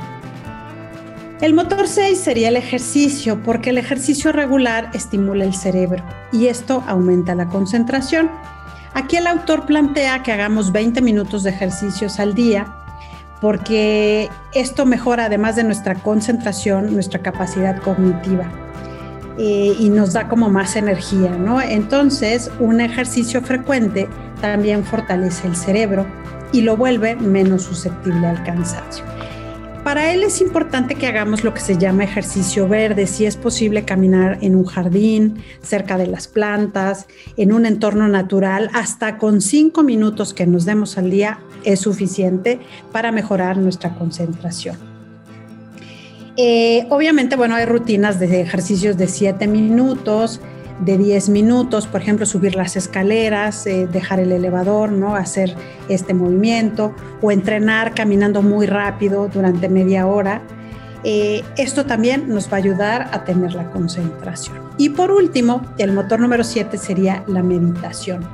El 1.41 1.53
motor 1.53 1.89
6 1.89 2.17
sería 2.17 2.47
el 2.47 2.55
ejercicio, 2.55 3.43
porque 3.43 3.71
el 3.71 3.79
ejercicio 3.79 4.31
regular 4.31 4.91
estimula 4.93 5.43
el 5.43 5.53
cerebro 5.53 6.05
y 6.31 6.47
esto 6.47 6.85
aumenta 6.87 7.35
la 7.35 7.49
concentración. 7.49 8.31
Aquí 8.93 9.17
el 9.17 9.27
autor 9.27 9.65
plantea 9.65 10.23
que 10.23 10.31
hagamos 10.31 10.71
20 10.71 11.01
minutos 11.01 11.43
de 11.43 11.49
ejercicios 11.49 12.21
al 12.21 12.33
día 12.33 12.76
porque 13.41 14.29
esto 14.53 14.85
mejora 14.85 15.25
además 15.25 15.55
de 15.55 15.63
nuestra 15.63 15.95
concentración, 15.95 16.93
nuestra 16.93 17.21
capacidad 17.21 17.81
cognitiva. 17.81 18.49
eh, 19.39 19.75
y 19.79 19.89
nos 19.89 20.13
da 20.13 20.27
como 20.27 20.49
más 20.49 20.75
energía, 20.75 21.29
¿no? 21.29 21.61
Entonces, 21.61 22.49
un 22.59 22.81
ejercicio 22.81 23.39
frecuente 23.43 24.09
también 24.41 24.83
fortalece 24.83 25.47
el 25.47 25.55
cerebro 25.55 26.07
y 26.51 26.61
lo 26.61 26.75
vuelve 26.75 27.15
menos 27.15 27.61
susceptible 27.61 28.25
al 28.25 28.43
cansancio. 28.43 29.05
Para 29.83 30.11
él 30.11 30.23
es 30.23 30.41
importante 30.41 30.95
que 30.95 31.07
hagamos 31.07 31.45
lo 31.45 31.53
que 31.53 31.61
se 31.61 31.77
llama 31.77 32.03
ejercicio 32.03 32.67
verde, 32.67 33.07
si 33.07 33.25
es 33.25 33.37
posible 33.37 33.85
caminar 33.85 34.37
en 34.41 34.55
un 34.55 34.65
jardín, 34.65 35.43
cerca 35.61 35.97
de 35.97 36.07
las 36.07 36.27
plantas, 36.27 37.07
en 37.37 37.53
un 37.53 37.65
entorno 37.65 38.09
natural, 38.09 38.69
hasta 38.73 39.17
con 39.17 39.39
cinco 39.39 39.83
minutos 39.83 40.33
que 40.33 40.45
nos 40.45 40.65
demos 40.65 40.97
al 40.97 41.09
día 41.09 41.39
es 41.63 41.79
suficiente 41.79 42.59
para 42.91 43.11
mejorar 43.11 43.57
nuestra 43.57 43.95
concentración. 43.95 44.77
Eh, 46.37 46.85
obviamente, 46.89 47.35
bueno, 47.35 47.55
hay 47.55 47.65
rutinas 47.65 48.19
de 48.19 48.41
ejercicios 48.41 48.95
de 48.97 49.07
siete 49.07 49.47
minutos, 49.47 50.39
de 50.79 50.97
10 50.97 51.29
minutos, 51.29 51.87
por 51.87 52.01
ejemplo, 52.01 52.25
subir 52.25 52.55
las 52.55 52.75
escaleras, 52.75 53.65
eh, 53.65 53.87
dejar 53.91 54.19
el 54.19 54.31
elevador, 54.31 54.91
¿no? 54.91 55.15
hacer 55.15 55.55
este 55.89 56.13
movimiento 56.13 56.95
o 57.21 57.31
entrenar 57.31 57.95
caminando 57.95 58.41
muy 58.41 58.67
rápido 58.67 59.27
durante 59.27 59.69
media 59.69 60.05
hora. 60.05 60.41
Eh, 61.03 61.43
esto 61.57 61.85
también 61.85 62.29
nos 62.29 62.51
va 62.51 62.53
a 62.53 62.57
ayudar 62.57 63.09
a 63.11 63.23
tener 63.23 63.53
la 63.53 63.69
concentración. 63.71 64.57
Y 64.77 64.89
por 64.89 65.11
último, 65.11 65.61
el 65.77 65.93
motor 65.93 66.19
número 66.19 66.43
7 66.43 66.77
sería 66.77 67.23
la 67.27 67.41
meditación. 67.41 68.27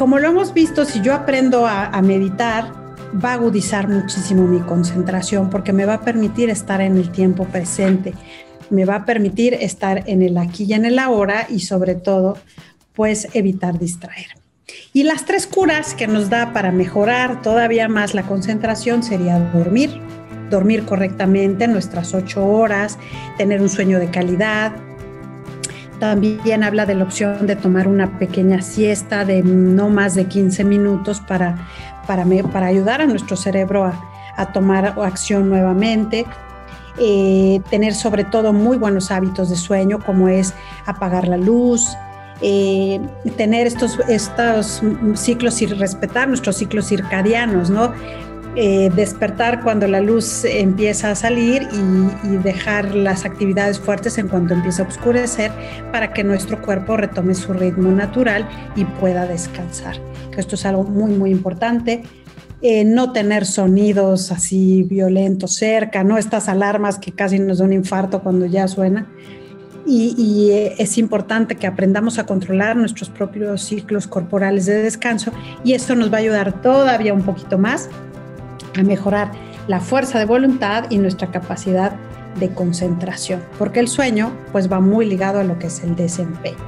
Como 0.00 0.18
lo 0.18 0.28
hemos 0.28 0.54
visto, 0.54 0.86
si 0.86 1.00
yo 1.02 1.14
aprendo 1.14 1.66
a 1.66 2.00
meditar, 2.00 2.72
va 3.22 3.32
a 3.32 3.34
agudizar 3.34 3.86
muchísimo 3.86 4.46
mi 4.46 4.60
concentración 4.60 5.50
porque 5.50 5.74
me 5.74 5.84
va 5.84 5.94
a 5.94 6.00
permitir 6.00 6.48
estar 6.48 6.80
en 6.80 6.96
el 6.96 7.12
tiempo 7.12 7.44
presente 7.44 8.14
me 8.70 8.84
va 8.84 8.96
a 8.96 9.04
permitir 9.04 9.54
estar 9.54 10.08
en 10.08 10.22
el 10.22 10.38
aquí 10.38 10.64
y 10.64 10.72
en 10.72 10.86
el 10.86 10.98
ahora 10.98 11.46
y 11.48 11.60
sobre 11.60 11.96
todo, 11.96 12.38
pues 12.94 13.28
evitar 13.34 13.78
distraer. 13.78 14.28
Y 14.92 15.02
las 15.02 15.24
tres 15.24 15.46
curas 15.46 15.94
que 15.94 16.06
nos 16.06 16.30
da 16.30 16.52
para 16.52 16.72
mejorar 16.72 17.42
todavía 17.42 17.88
más 17.88 18.14
la 18.14 18.22
concentración 18.22 19.02
sería 19.02 19.38
dormir, 19.38 20.00
dormir 20.48 20.84
correctamente 20.84 21.68
nuestras 21.68 22.14
ocho 22.14 22.46
horas, 22.46 22.98
tener 23.36 23.60
un 23.60 23.68
sueño 23.68 23.98
de 23.98 24.10
calidad. 24.10 24.72
También 26.00 26.64
habla 26.64 26.86
de 26.86 26.94
la 26.94 27.04
opción 27.04 27.46
de 27.46 27.54
tomar 27.54 27.86
una 27.86 28.18
pequeña 28.18 28.62
siesta 28.62 29.24
de 29.24 29.42
no 29.42 29.88
más 29.90 30.14
de 30.14 30.24
15 30.24 30.64
minutos 30.64 31.20
para, 31.20 31.68
para, 32.06 32.24
para 32.52 32.66
ayudar 32.66 33.02
a 33.02 33.06
nuestro 33.06 33.36
cerebro 33.36 33.84
a, 33.84 33.92
a 34.36 34.52
tomar 34.52 34.94
acción 34.98 35.48
nuevamente. 35.48 36.26
Eh, 36.98 37.62
tener 37.70 37.94
sobre 37.94 38.24
todo 38.24 38.52
muy 38.52 38.76
buenos 38.76 39.10
hábitos 39.10 39.48
de 39.48 39.56
sueño, 39.56 40.00
como 40.04 40.28
es 40.28 40.54
apagar 40.86 41.28
la 41.28 41.36
luz, 41.36 41.96
eh, 42.42 43.00
tener 43.36 43.66
estos, 43.66 43.98
estos 44.08 44.82
ciclos 45.14 45.62
y 45.62 45.66
respetar 45.66 46.28
nuestros 46.28 46.56
ciclos 46.56 46.88
circadianos, 46.88 47.70
¿no? 47.70 47.92
Eh, 48.56 48.90
despertar 48.96 49.62
cuando 49.62 49.86
la 49.86 50.00
luz 50.00 50.44
empieza 50.44 51.12
a 51.12 51.14
salir 51.14 51.68
y, 51.72 52.28
y, 52.28 52.36
dejar 52.38 52.96
las 52.96 53.24
actividades 53.24 53.78
fuertes 53.78 54.18
en 54.18 54.26
cuanto 54.26 54.54
empieza 54.54 54.82
a 54.82 54.88
oscurecer 54.88 55.52
para 55.92 56.12
que 56.12 56.24
nuestro 56.24 56.60
cuerpo 56.60 56.96
retome 56.96 57.34
su 57.36 57.52
ritmo 57.52 57.92
natural 57.92 58.48
y 58.74 58.84
pueda 58.84 59.24
descansar. 59.26 59.96
Esto 60.36 60.56
es 60.56 60.66
algo 60.66 60.82
muy, 60.82 61.12
muy 61.12 61.30
importante. 61.30 62.02
Eh, 62.62 62.84
no 62.84 63.12
tener 63.12 63.46
sonidos 63.46 64.30
así 64.32 64.82
violentos 64.82 65.54
cerca, 65.54 66.04
¿no? 66.04 66.18
Estas 66.18 66.46
alarmas 66.48 66.98
que 66.98 67.10
casi 67.12 67.38
nos 67.38 67.58
da 67.58 67.64
un 67.64 67.72
infarto 67.72 68.20
cuando 68.20 68.44
ya 68.44 68.68
suena. 68.68 69.06
Y, 69.86 70.50
eh, 70.50 70.74
es 70.78 70.98
importante 70.98 71.56
que 71.56 71.66
aprendamos 71.66 72.18
a 72.18 72.26
controlar 72.26 72.76
nuestros 72.76 73.08
propios 73.08 73.62
ciclos 73.62 74.06
corporales 74.06 74.66
de 74.66 74.82
descanso 74.82 75.32
y 75.64 75.72
esto 75.72 75.94
nos 75.94 76.12
va 76.12 76.18
a 76.18 76.20
ayudar 76.20 76.60
todavía 76.60 77.14
un 77.14 77.22
poquito 77.22 77.58
más 77.58 77.88
a 78.78 78.82
mejorar 78.82 79.32
la 79.66 79.80
fuerza 79.80 80.18
de 80.18 80.24
voluntad 80.24 80.84
y 80.90 80.98
nuestra 80.98 81.30
capacidad 81.30 81.92
de 82.38 82.50
concentración, 82.50 83.42
porque 83.58 83.80
el 83.80 83.88
sueño 83.88 84.32
pues 84.52 84.70
va 84.70 84.80
muy 84.80 85.06
ligado 85.06 85.40
a 85.40 85.44
lo 85.44 85.58
que 85.58 85.66
es 85.66 85.82
el 85.82 85.96
desempeño. 85.96 86.58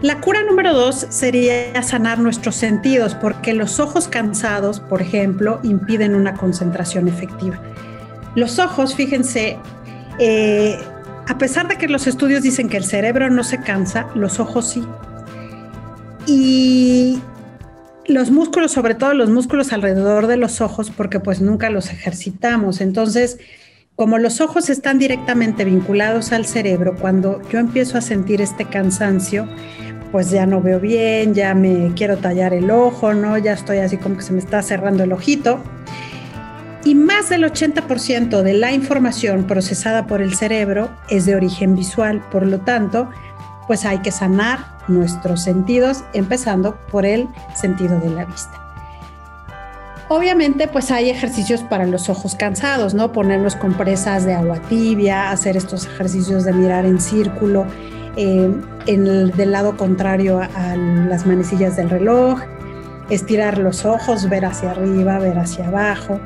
La 0.00 0.20
cura 0.20 0.44
número 0.44 0.74
dos 0.74 1.06
sería 1.08 1.82
sanar 1.82 2.20
nuestros 2.20 2.54
sentidos, 2.54 3.16
porque 3.16 3.52
los 3.52 3.80
ojos 3.80 4.06
cansados, 4.06 4.78
por 4.78 5.02
ejemplo, 5.02 5.58
impiden 5.64 6.14
una 6.14 6.34
concentración 6.34 7.08
efectiva. 7.08 7.58
Los 8.36 8.60
ojos, 8.60 8.94
fíjense, 8.94 9.58
eh, 10.20 10.78
a 11.26 11.36
pesar 11.36 11.66
de 11.66 11.76
que 11.78 11.88
los 11.88 12.06
estudios 12.06 12.42
dicen 12.42 12.68
que 12.68 12.76
el 12.76 12.84
cerebro 12.84 13.28
no 13.28 13.42
se 13.42 13.60
cansa, 13.60 14.06
los 14.14 14.38
ojos 14.38 14.68
sí. 14.68 14.86
Y 16.26 17.20
los 18.08 18.30
músculos, 18.30 18.72
sobre 18.72 18.94
todo 18.94 19.14
los 19.14 19.30
músculos 19.30 19.72
alrededor 19.72 20.26
de 20.26 20.36
los 20.36 20.60
ojos, 20.60 20.90
porque 20.90 21.20
pues 21.20 21.40
nunca 21.40 21.70
los 21.70 21.90
ejercitamos. 21.90 22.80
Entonces, 22.80 23.38
como 23.96 24.18
los 24.18 24.40
ojos 24.40 24.70
están 24.70 24.98
directamente 24.98 25.64
vinculados 25.64 26.32
al 26.32 26.46
cerebro, 26.46 26.96
cuando 26.96 27.42
yo 27.50 27.58
empiezo 27.58 27.98
a 27.98 28.00
sentir 28.00 28.40
este 28.40 28.64
cansancio, 28.64 29.48
pues 30.10 30.30
ya 30.30 30.46
no 30.46 30.62
veo 30.62 30.80
bien, 30.80 31.34
ya 31.34 31.54
me 31.54 31.92
quiero 31.94 32.16
tallar 32.16 32.54
el 32.54 32.70
ojo, 32.70 33.12
¿no? 33.12 33.36
Ya 33.36 33.52
estoy 33.52 33.78
así 33.78 33.98
como 33.98 34.16
que 34.16 34.22
se 34.22 34.32
me 34.32 34.38
está 34.38 34.62
cerrando 34.62 35.04
el 35.04 35.12
ojito. 35.12 35.60
Y 36.84 36.94
más 36.94 37.28
del 37.28 37.44
80% 37.44 38.42
de 38.42 38.54
la 38.54 38.72
información 38.72 39.44
procesada 39.44 40.06
por 40.06 40.22
el 40.22 40.34
cerebro 40.34 40.88
es 41.10 41.26
de 41.26 41.34
origen 41.34 41.74
visual, 41.74 42.22
por 42.30 42.46
lo 42.46 42.60
tanto, 42.60 43.10
pues 43.68 43.84
hay 43.84 43.98
que 43.98 44.10
sanar 44.10 44.78
nuestros 44.88 45.42
sentidos, 45.42 46.02
empezando 46.14 46.76
por 46.90 47.06
el 47.06 47.28
sentido 47.54 48.00
de 48.00 48.10
la 48.10 48.24
vista. 48.24 48.64
Obviamente, 50.08 50.68
pues 50.68 50.90
hay 50.90 51.10
ejercicios 51.10 51.62
para 51.62 51.84
los 51.84 52.08
ojos 52.08 52.34
cansados, 52.34 52.94
¿no? 52.94 53.12
Ponernos 53.12 53.56
compresas 53.56 54.24
de 54.24 54.34
agua 54.34 54.58
tibia, 54.70 55.30
hacer 55.30 55.58
estos 55.58 55.84
ejercicios 55.84 56.44
de 56.44 56.54
mirar 56.54 56.86
en 56.86 56.98
círculo, 56.98 57.66
eh, 58.16 58.50
en 58.86 59.06
el, 59.06 59.30
del 59.32 59.52
lado 59.52 59.76
contrario 59.76 60.40
a, 60.40 60.76
las 60.76 61.26
manecillas 61.26 61.76
del 61.76 61.90
reloj, 61.90 62.40
estirar 63.10 63.58
los 63.58 63.84
ojos, 63.84 64.30
ver 64.30 64.46
hacia 64.46 64.70
arriba, 64.70 65.18
ver 65.18 65.38
hacia 65.38 65.68
abajo 65.68 66.18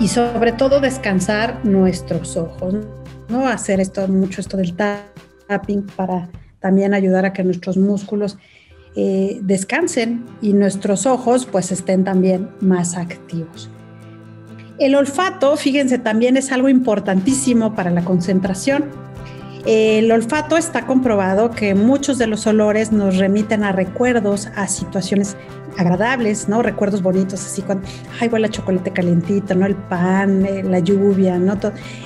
y 0.00 0.08
sobre 0.08 0.52
todo 0.52 0.80
descansar 0.80 1.62
nuestros 1.62 2.38
ojos, 2.38 2.74
¿no? 3.28 3.46
Hacer 3.46 3.80
esto 3.80 4.08
mucho 4.08 4.40
esto 4.40 4.56
del 4.56 4.74
para 5.96 6.28
también 6.60 6.94
ayudar 6.94 7.24
a 7.24 7.32
que 7.32 7.44
nuestros 7.44 7.76
músculos 7.76 8.38
eh, 8.94 9.38
descansen 9.42 10.24
y 10.40 10.52
nuestros 10.52 11.06
ojos 11.06 11.46
pues 11.46 11.72
estén 11.72 12.04
también 12.04 12.48
más 12.60 12.96
activos. 12.96 13.70
El 14.78 14.94
olfato, 14.94 15.56
fíjense, 15.56 15.98
también 15.98 16.36
es 16.36 16.52
algo 16.52 16.68
importantísimo 16.68 17.74
para 17.74 17.90
la 17.90 18.04
concentración 18.04 18.84
el 19.66 20.12
olfato 20.12 20.56
está 20.56 20.86
comprobado 20.86 21.50
que 21.50 21.74
muchos 21.74 22.18
de 22.18 22.28
los 22.28 22.46
olores 22.46 22.92
nos 22.92 23.16
remiten 23.16 23.64
a 23.64 23.72
recuerdos, 23.72 24.48
a 24.54 24.68
situaciones 24.68 25.36
agradables, 25.76 26.48
¿no? 26.48 26.62
Recuerdos 26.62 27.02
bonitos, 27.02 27.44
así 27.44 27.62
cuando, 27.62 27.84
ay, 28.20 28.28
huele 28.28 28.46
a 28.46 28.50
chocolate 28.50 28.92
calientito, 28.92 29.56
¿no? 29.56 29.66
El 29.66 29.74
pan, 29.74 30.46
eh, 30.46 30.62
la 30.62 30.78
lluvia, 30.78 31.36
¿no? 31.40 31.58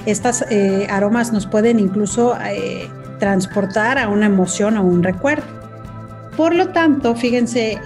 Estas 0.07 0.47
eh, 0.49 0.87
aromas 0.89 1.35
nos 1.35 1.47
pueden 1.47 1.79
incluso 1.79 2.35
transportar 3.21 3.99
a 3.99 4.09
una 4.09 4.27
emoción 4.27 4.77
o 4.77 4.83
un 4.83 5.05
recuerdo. 5.05 5.45
Por 6.37 6.55
lo 6.55 6.71
tanto, 6.71 7.15
fíjense, 7.15 7.79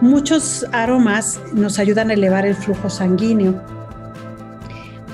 muchos 0.00 0.64
aromas 0.72 1.38
nos 1.52 1.78
ayudan 1.78 2.10
a 2.10 2.14
elevar 2.14 2.46
el 2.46 2.54
flujo 2.54 2.88
sanguíneo 2.88 3.60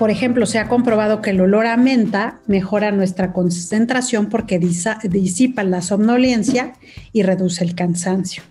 por 0.03 0.11
ejemplo, 0.11 0.47
se 0.47 0.59
ha 0.59 0.66
comprobado 0.68 1.23
que 1.23 1.31
el 1.31 1.40
olor 1.40 1.64
a 1.66 1.77
menta 1.77 2.40
mejora 2.49 2.90
nuestra 2.90 3.33
concentración 3.33 4.27
porque 4.27 4.59
disipa 4.59 5.62
la 5.62 5.81
somnolencia 5.81 6.73
y 7.12 7.23
reduce 7.23 7.62
el 7.62 7.77
cansancio. 7.77 8.42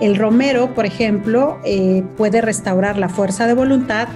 El 0.00 0.14
romero, 0.14 0.74
por 0.74 0.86
ejemplo, 0.86 1.58
eh, 1.64 2.04
puede 2.16 2.40
restaurar 2.40 2.98
la 2.98 3.08
fuerza 3.08 3.48
de 3.48 3.54
voluntad 3.54 4.06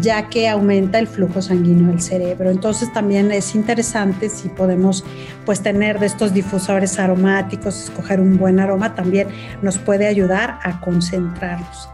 ya 0.00 0.28
que 0.28 0.48
aumenta 0.48 0.98
el 0.98 1.06
flujo 1.06 1.40
sanguíneo 1.42 1.88
del 1.88 2.00
cerebro. 2.00 2.50
Entonces 2.50 2.92
también 2.92 3.32
es 3.32 3.54
interesante 3.54 4.28
si 4.28 4.48
podemos 4.48 5.04
pues 5.44 5.62
tener 5.62 5.98
de 5.98 6.06
estos 6.06 6.34
difusores 6.34 6.98
aromáticos, 6.98 7.84
escoger 7.84 8.20
un 8.20 8.36
buen 8.36 8.60
aroma 8.60 8.94
también 8.94 9.28
nos 9.62 9.78
puede 9.78 10.06
ayudar 10.06 10.58
a 10.62 10.80
concentrarnos. 10.80 11.88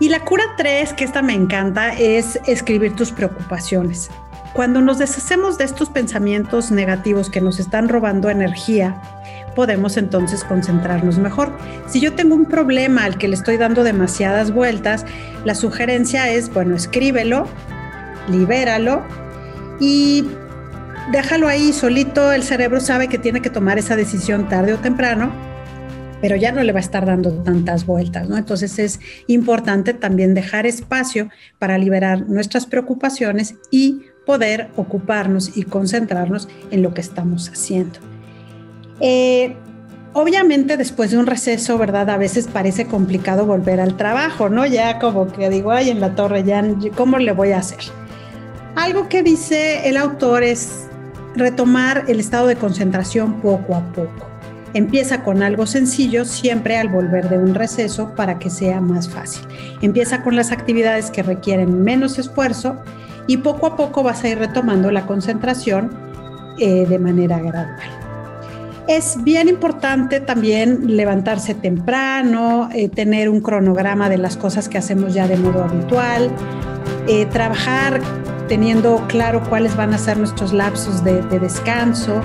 Y 0.00 0.08
la 0.08 0.24
cura 0.24 0.44
3, 0.56 0.92
que 0.94 1.04
esta 1.04 1.22
me 1.22 1.34
encanta, 1.34 1.94
es 1.94 2.40
escribir 2.46 2.96
tus 2.96 3.12
preocupaciones. 3.12 4.10
Cuando 4.52 4.80
nos 4.80 4.98
deshacemos 4.98 5.56
de 5.56 5.64
estos 5.64 5.88
pensamientos 5.88 6.70
negativos 6.70 7.30
que 7.30 7.40
nos 7.40 7.58
están 7.58 7.88
robando 7.88 8.28
energía, 8.28 9.00
podemos 9.54 9.96
entonces 9.96 10.44
concentrarnos 10.44 11.18
mejor. 11.18 11.52
Si 11.86 12.00
yo 12.00 12.12
tengo 12.14 12.34
un 12.34 12.46
problema 12.46 13.04
al 13.04 13.18
que 13.18 13.28
le 13.28 13.34
estoy 13.34 13.56
dando 13.56 13.84
demasiadas 13.84 14.52
vueltas, 14.52 15.04
la 15.44 15.54
sugerencia 15.54 16.30
es, 16.30 16.52
bueno, 16.52 16.74
escríbelo, 16.74 17.46
libéralo 18.28 19.02
y 19.80 20.24
déjalo 21.12 21.48
ahí 21.48 21.72
solito, 21.72 22.32
el 22.32 22.42
cerebro 22.42 22.80
sabe 22.80 23.08
que 23.08 23.18
tiene 23.18 23.42
que 23.42 23.50
tomar 23.50 23.78
esa 23.78 23.96
decisión 23.96 24.48
tarde 24.48 24.74
o 24.74 24.78
temprano, 24.78 25.32
pero 26.20 26.36
ya 26.36 26.52
no 26.52 26.62
le 26.62 26.72
va 26.72 26.78
a 26.78 26.82
estar 26.82 27.04
dando 27.04 27.30
tantas 27.42 27.84
vueltas, 27.84 28.28
¿no? 28.28 28.38
Entonces 28.38 28.78
es 28.78 29.00
importante 29.26 29.92
también 29.92 30.34
dejar 30.34 30.66
espacio 30.66 31.28
para 31.58 31.76
liberar 31.76 32.28
nuestras 32.28 32.66
preocupaciones 32.66 33.56
y 33.70 34.02
poder 34.24 34.70
ocuparnos 34.76 35.56
y 35.56 35.64
concentrarnos 35.64 36.48
en 36.70 36.82
lo 36.82 36.94
que 36.94 37.02
estamos 37.02 37.50
haciendo. 37.50 38.13
Eh, 39.00 39.56
obviamente 40.12 40.76
después 40.76 41.10
de 41.10 41.18
un 41.18 41.26
receso, 41.26 41.76
¿verdad? 41.78 42.08
A 42.10 42.16
veces 42.16 42.48
parece 42.48 42.86
complicado 42.86 43.46
volver 43.46 43.80
al 43.80 43.96
trabajo, 43.96 44.48
¿no? 44.48 44.64
Ya 44.64 44.98
como 44.98 45.26
que 45.26 45.50
digo, 45.50 45.72
ay, 45.72 45.90
en 45.90 46.00
la 46.00 46.14
torre, 46.14 46.44
ya, 46.44 46.64
¿cómo 46.96 47.18
le 47.18 47.32
voy 47.32 47.52
a 47.52 47.58
hacer? 47.58 47.80
Algo 48.76 49.08
que 49.08 49.22
dice 49.22 49.88
el 49.88 49.96
autor 49.96 50.42
es 50.42 50.86
retomar 51.36 52.04
el 52.08 52.20
estado 52.20 52.46
de 52.46 52.56
concentración 52.56 53.40
poco 53.40 53.74
a 53.74 53.80
poco. 53.92 54.28
Empieza 54.72 55.22
con 55.22 55.42
algo 55.42 55.66
sencillo 55.66 56.24
siempre 56.24 56.76
al 56.76 56.88
volver 56.88 57.28
de 57.28 57.38
un 57.38 57.54
receso 57.54 58.12
para 58.16 58.40
que 58.40 58.50
sea 58.50 58.80
más 58.80 59.08
fácil. 59.08 59.46
Empieza 59.80 60.22
con 60.22 60.34
las 60.34 60.50
actividades 60.50 61.12
que 61.12 61.22
requieren 61.22 61.84
menos 61.84 62.18
esfuerzo 62.18 62.82
y 63.28 63.36
poco 63.36 63.66
a 63.66 63.76
poco 63.76 64.02
vas 64.02 64.24
a 64.24 64.28
ir 64.28 64.38
retomando 64.38 64.90
la 64.90 65.06
concentración 65.06 65.90
eh, 66.58 66.86
de 66.86 66.98
manera 66.98 67.38
gradual. 67.38 68.03
Es 68.86 69.22
bien 69.24 69.48
importante 69.48 70.20
también 70.20 70.94
levantarse 70.94 71.54
temprano, 71.54 72.68
eh, 72.74 72.90
tener 72.90 73.30
un 73.30 73.40
cronograma 73.40 74.10
de 74.10 74.18
las 74.18 74.36
cosas 74.36 74.68
que 74.68 74.76
hacemos 74.76 75.14
ya 75.14 75.26
de 75.26 75.38
modo 75.38 75.64
habitual, 75.64 76.30
eh, 77.08 77.24
trabajar 77.26 78.02
teniendo 78.46 79.02
claro 79.08 79.42
cuáles 79.48 79.74
van 79.74 79.94
a 79.94 79.98
ser 79.98 80.18
nuestros 80.18 80.52
lapsos 80.52 81.02
de, 81.02 81.22
de 81.22 81.40
descanso 81.40 82.20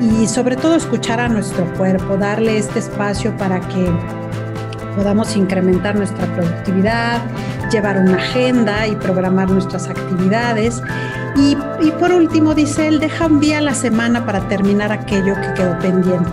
y 0.00 0.26
sobre 0.26 0.56
todo 0.56 0.74
escuchar 0.74 1.20
a 1.20 1.28
nuestro 1.28 1.70
cuerpo, 1.74 2.16
darle 2.16 2.56
este 2.56 2.78
espacio 2.78 3.36
para 3.36 3.60
que 3.60 3.86
podamos 4.96 5.36
incrementar 5.36 5.96
nuestra 5.96 6.26
productividad, 6.34 7.20
llevar 7.70 7.98
una 7.98 8.16
agenda 8.16 8.86
y 8.86 8.96
programar 8.96 9.50
nuestras 9.50 9.88
actividades 9.88 10.82
y, 11.36 11.56
por 11.98 12.12
último, 12.12 12.54
dice 12.54 12.88
él, 12.88 13.00
deja 13.00 13.26
un 13.26 13.40
día 13.40 13.58
a 13.58 13.62
la 13.62 13.74
semana 13.74 14.26
para 14.26 14.48
terminar 14.48 14.92
aquello 14.92 15.34
que 15.34 15.54
quedó 15.54 15.78
pendiente 15.78 16.30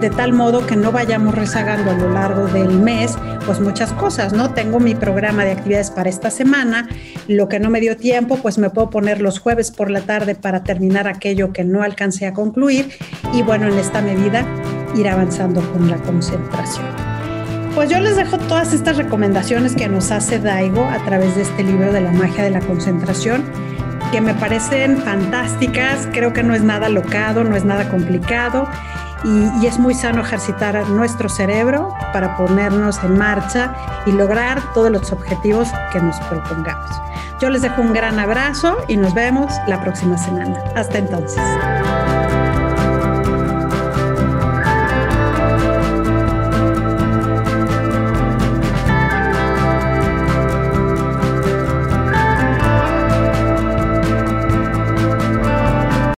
de 0.00 0.10
tal 0.10 0.34
modo 0.34 0.66
que 0.66 0.76
no 0.76 0.92
vayamos 0.92 1.34
rezagando 1.34 1.90
a 1.90 1.94
lo 1.94 2.10
largo 2.10 2.46
del 2.48 2.78
mes, 2.78 3.16
pues 3.46 3.60
muchas 3.60 3.90
cosas, 3.92 4.34
¿no? 4.34 4.50
Tengo 4.52 4.78
mi 4.78 4.94
programa 4.94 5.44
de 5.44 5.52
actividades 5.52 5.90
para 5.90 6.10
esta 6.10 6.30
semana, 6.30 6.90
lo 7.26 7.48
que 7.48 7.58
no 7.58 7.70
me 7.70 7.80
dio 7.80 7.96
tiempo, 7.96 8.36
pues 8.36 8.58
me 8.58 8.68
puedo 8.68 8.90
poner 8.90 9.22
los 9.22 9.38
jueves 9.38 9.70
por 9.70 9.90
la 9.90 10.02
tarde 10.02 10.34
para 10.34 10.62
terminar 10.62 11.08
aquello 11.08 11.54
que 11.54 11.64
no 11.64 11.82
alcancé 11.82 12.26
a 12.26 12.34
concluir 12.34 12.90
y 13.32 13.40
bueno, 13.40 13.66
en 13.66 13.78
esta 13.78 14.02
medida 14.02 14.44
ir 14.94 15.08
avanzando 15.08 15.62
con 15.72 15.90
la 15.90 15.96
concentración. 15.96 17.13
Pues 17.74 17.90
yo 17.90 17.98
les 17.98 18.16
dejo 18.16 18.38
todas 18.38 18.72
estas 18.72 18.96
recomendaciones 18.96 19.74
que 19.74 19.88
nos 19.88 20.12
hace 20.12 20.38
Daigo 20.38 20.84
a 20.84 20.98
través 21.04 21.34
de 21.34 21.42
este 21.42 21.64
libro 21.64 21.92
de 21.92 22.00
la 22.00 22.12
magia 22.12 22.44
de 22.44 22.50
la 22.50 22.60
concentración 22.60 23.44
que 24.12 24.20
me 24.20 24.32
parecen 24.32 24.98
fantásticas. 24.98 26.08
Creo 26.12 26.32
que 26.32 26.44
no 26.44 26.54
es 26.54 26.62
nada 26.62 26.88
locado, 26.88 27.42
no 27.42 27.56
es 27.56 27.64
nada 27.64 27.88
complicado 27.88 28.68
y, 29.24 29.66
es 29.66 29.78
muy 29.78 29.94
sano 29.94 30.22
ejercitar 30.22 30.88
nuestro 30.88 31.28
cerebro 31.28 31.92
para 32.12 32.36
ponernos 32.36 33.02
en 33.02 33.18
marcha 33.18 33.74
y 34.06 34.12
lograr 34.12 34.62
todos 34.72 34.92
los 34.92 35.10
objetivos 35.12 35.68
que 35.92 36.00
nos 36.00 36.20
propongamos. 36.20 36.90
Yo 37.40 37.50
les 37.50 37.62
dejo 37.62 37.82
un 37.82 37.92
gran 37.92 38.20
abrazo 38.20 38.76
y 38.86 38.96
nos 38.96 39.14
vemos 39.14 39.52
la 39.66 39.82
próxima 39.82 40.16
semana. 40.16 40.58
Hasta 40.76 40.98
entonces. 40.98 41.42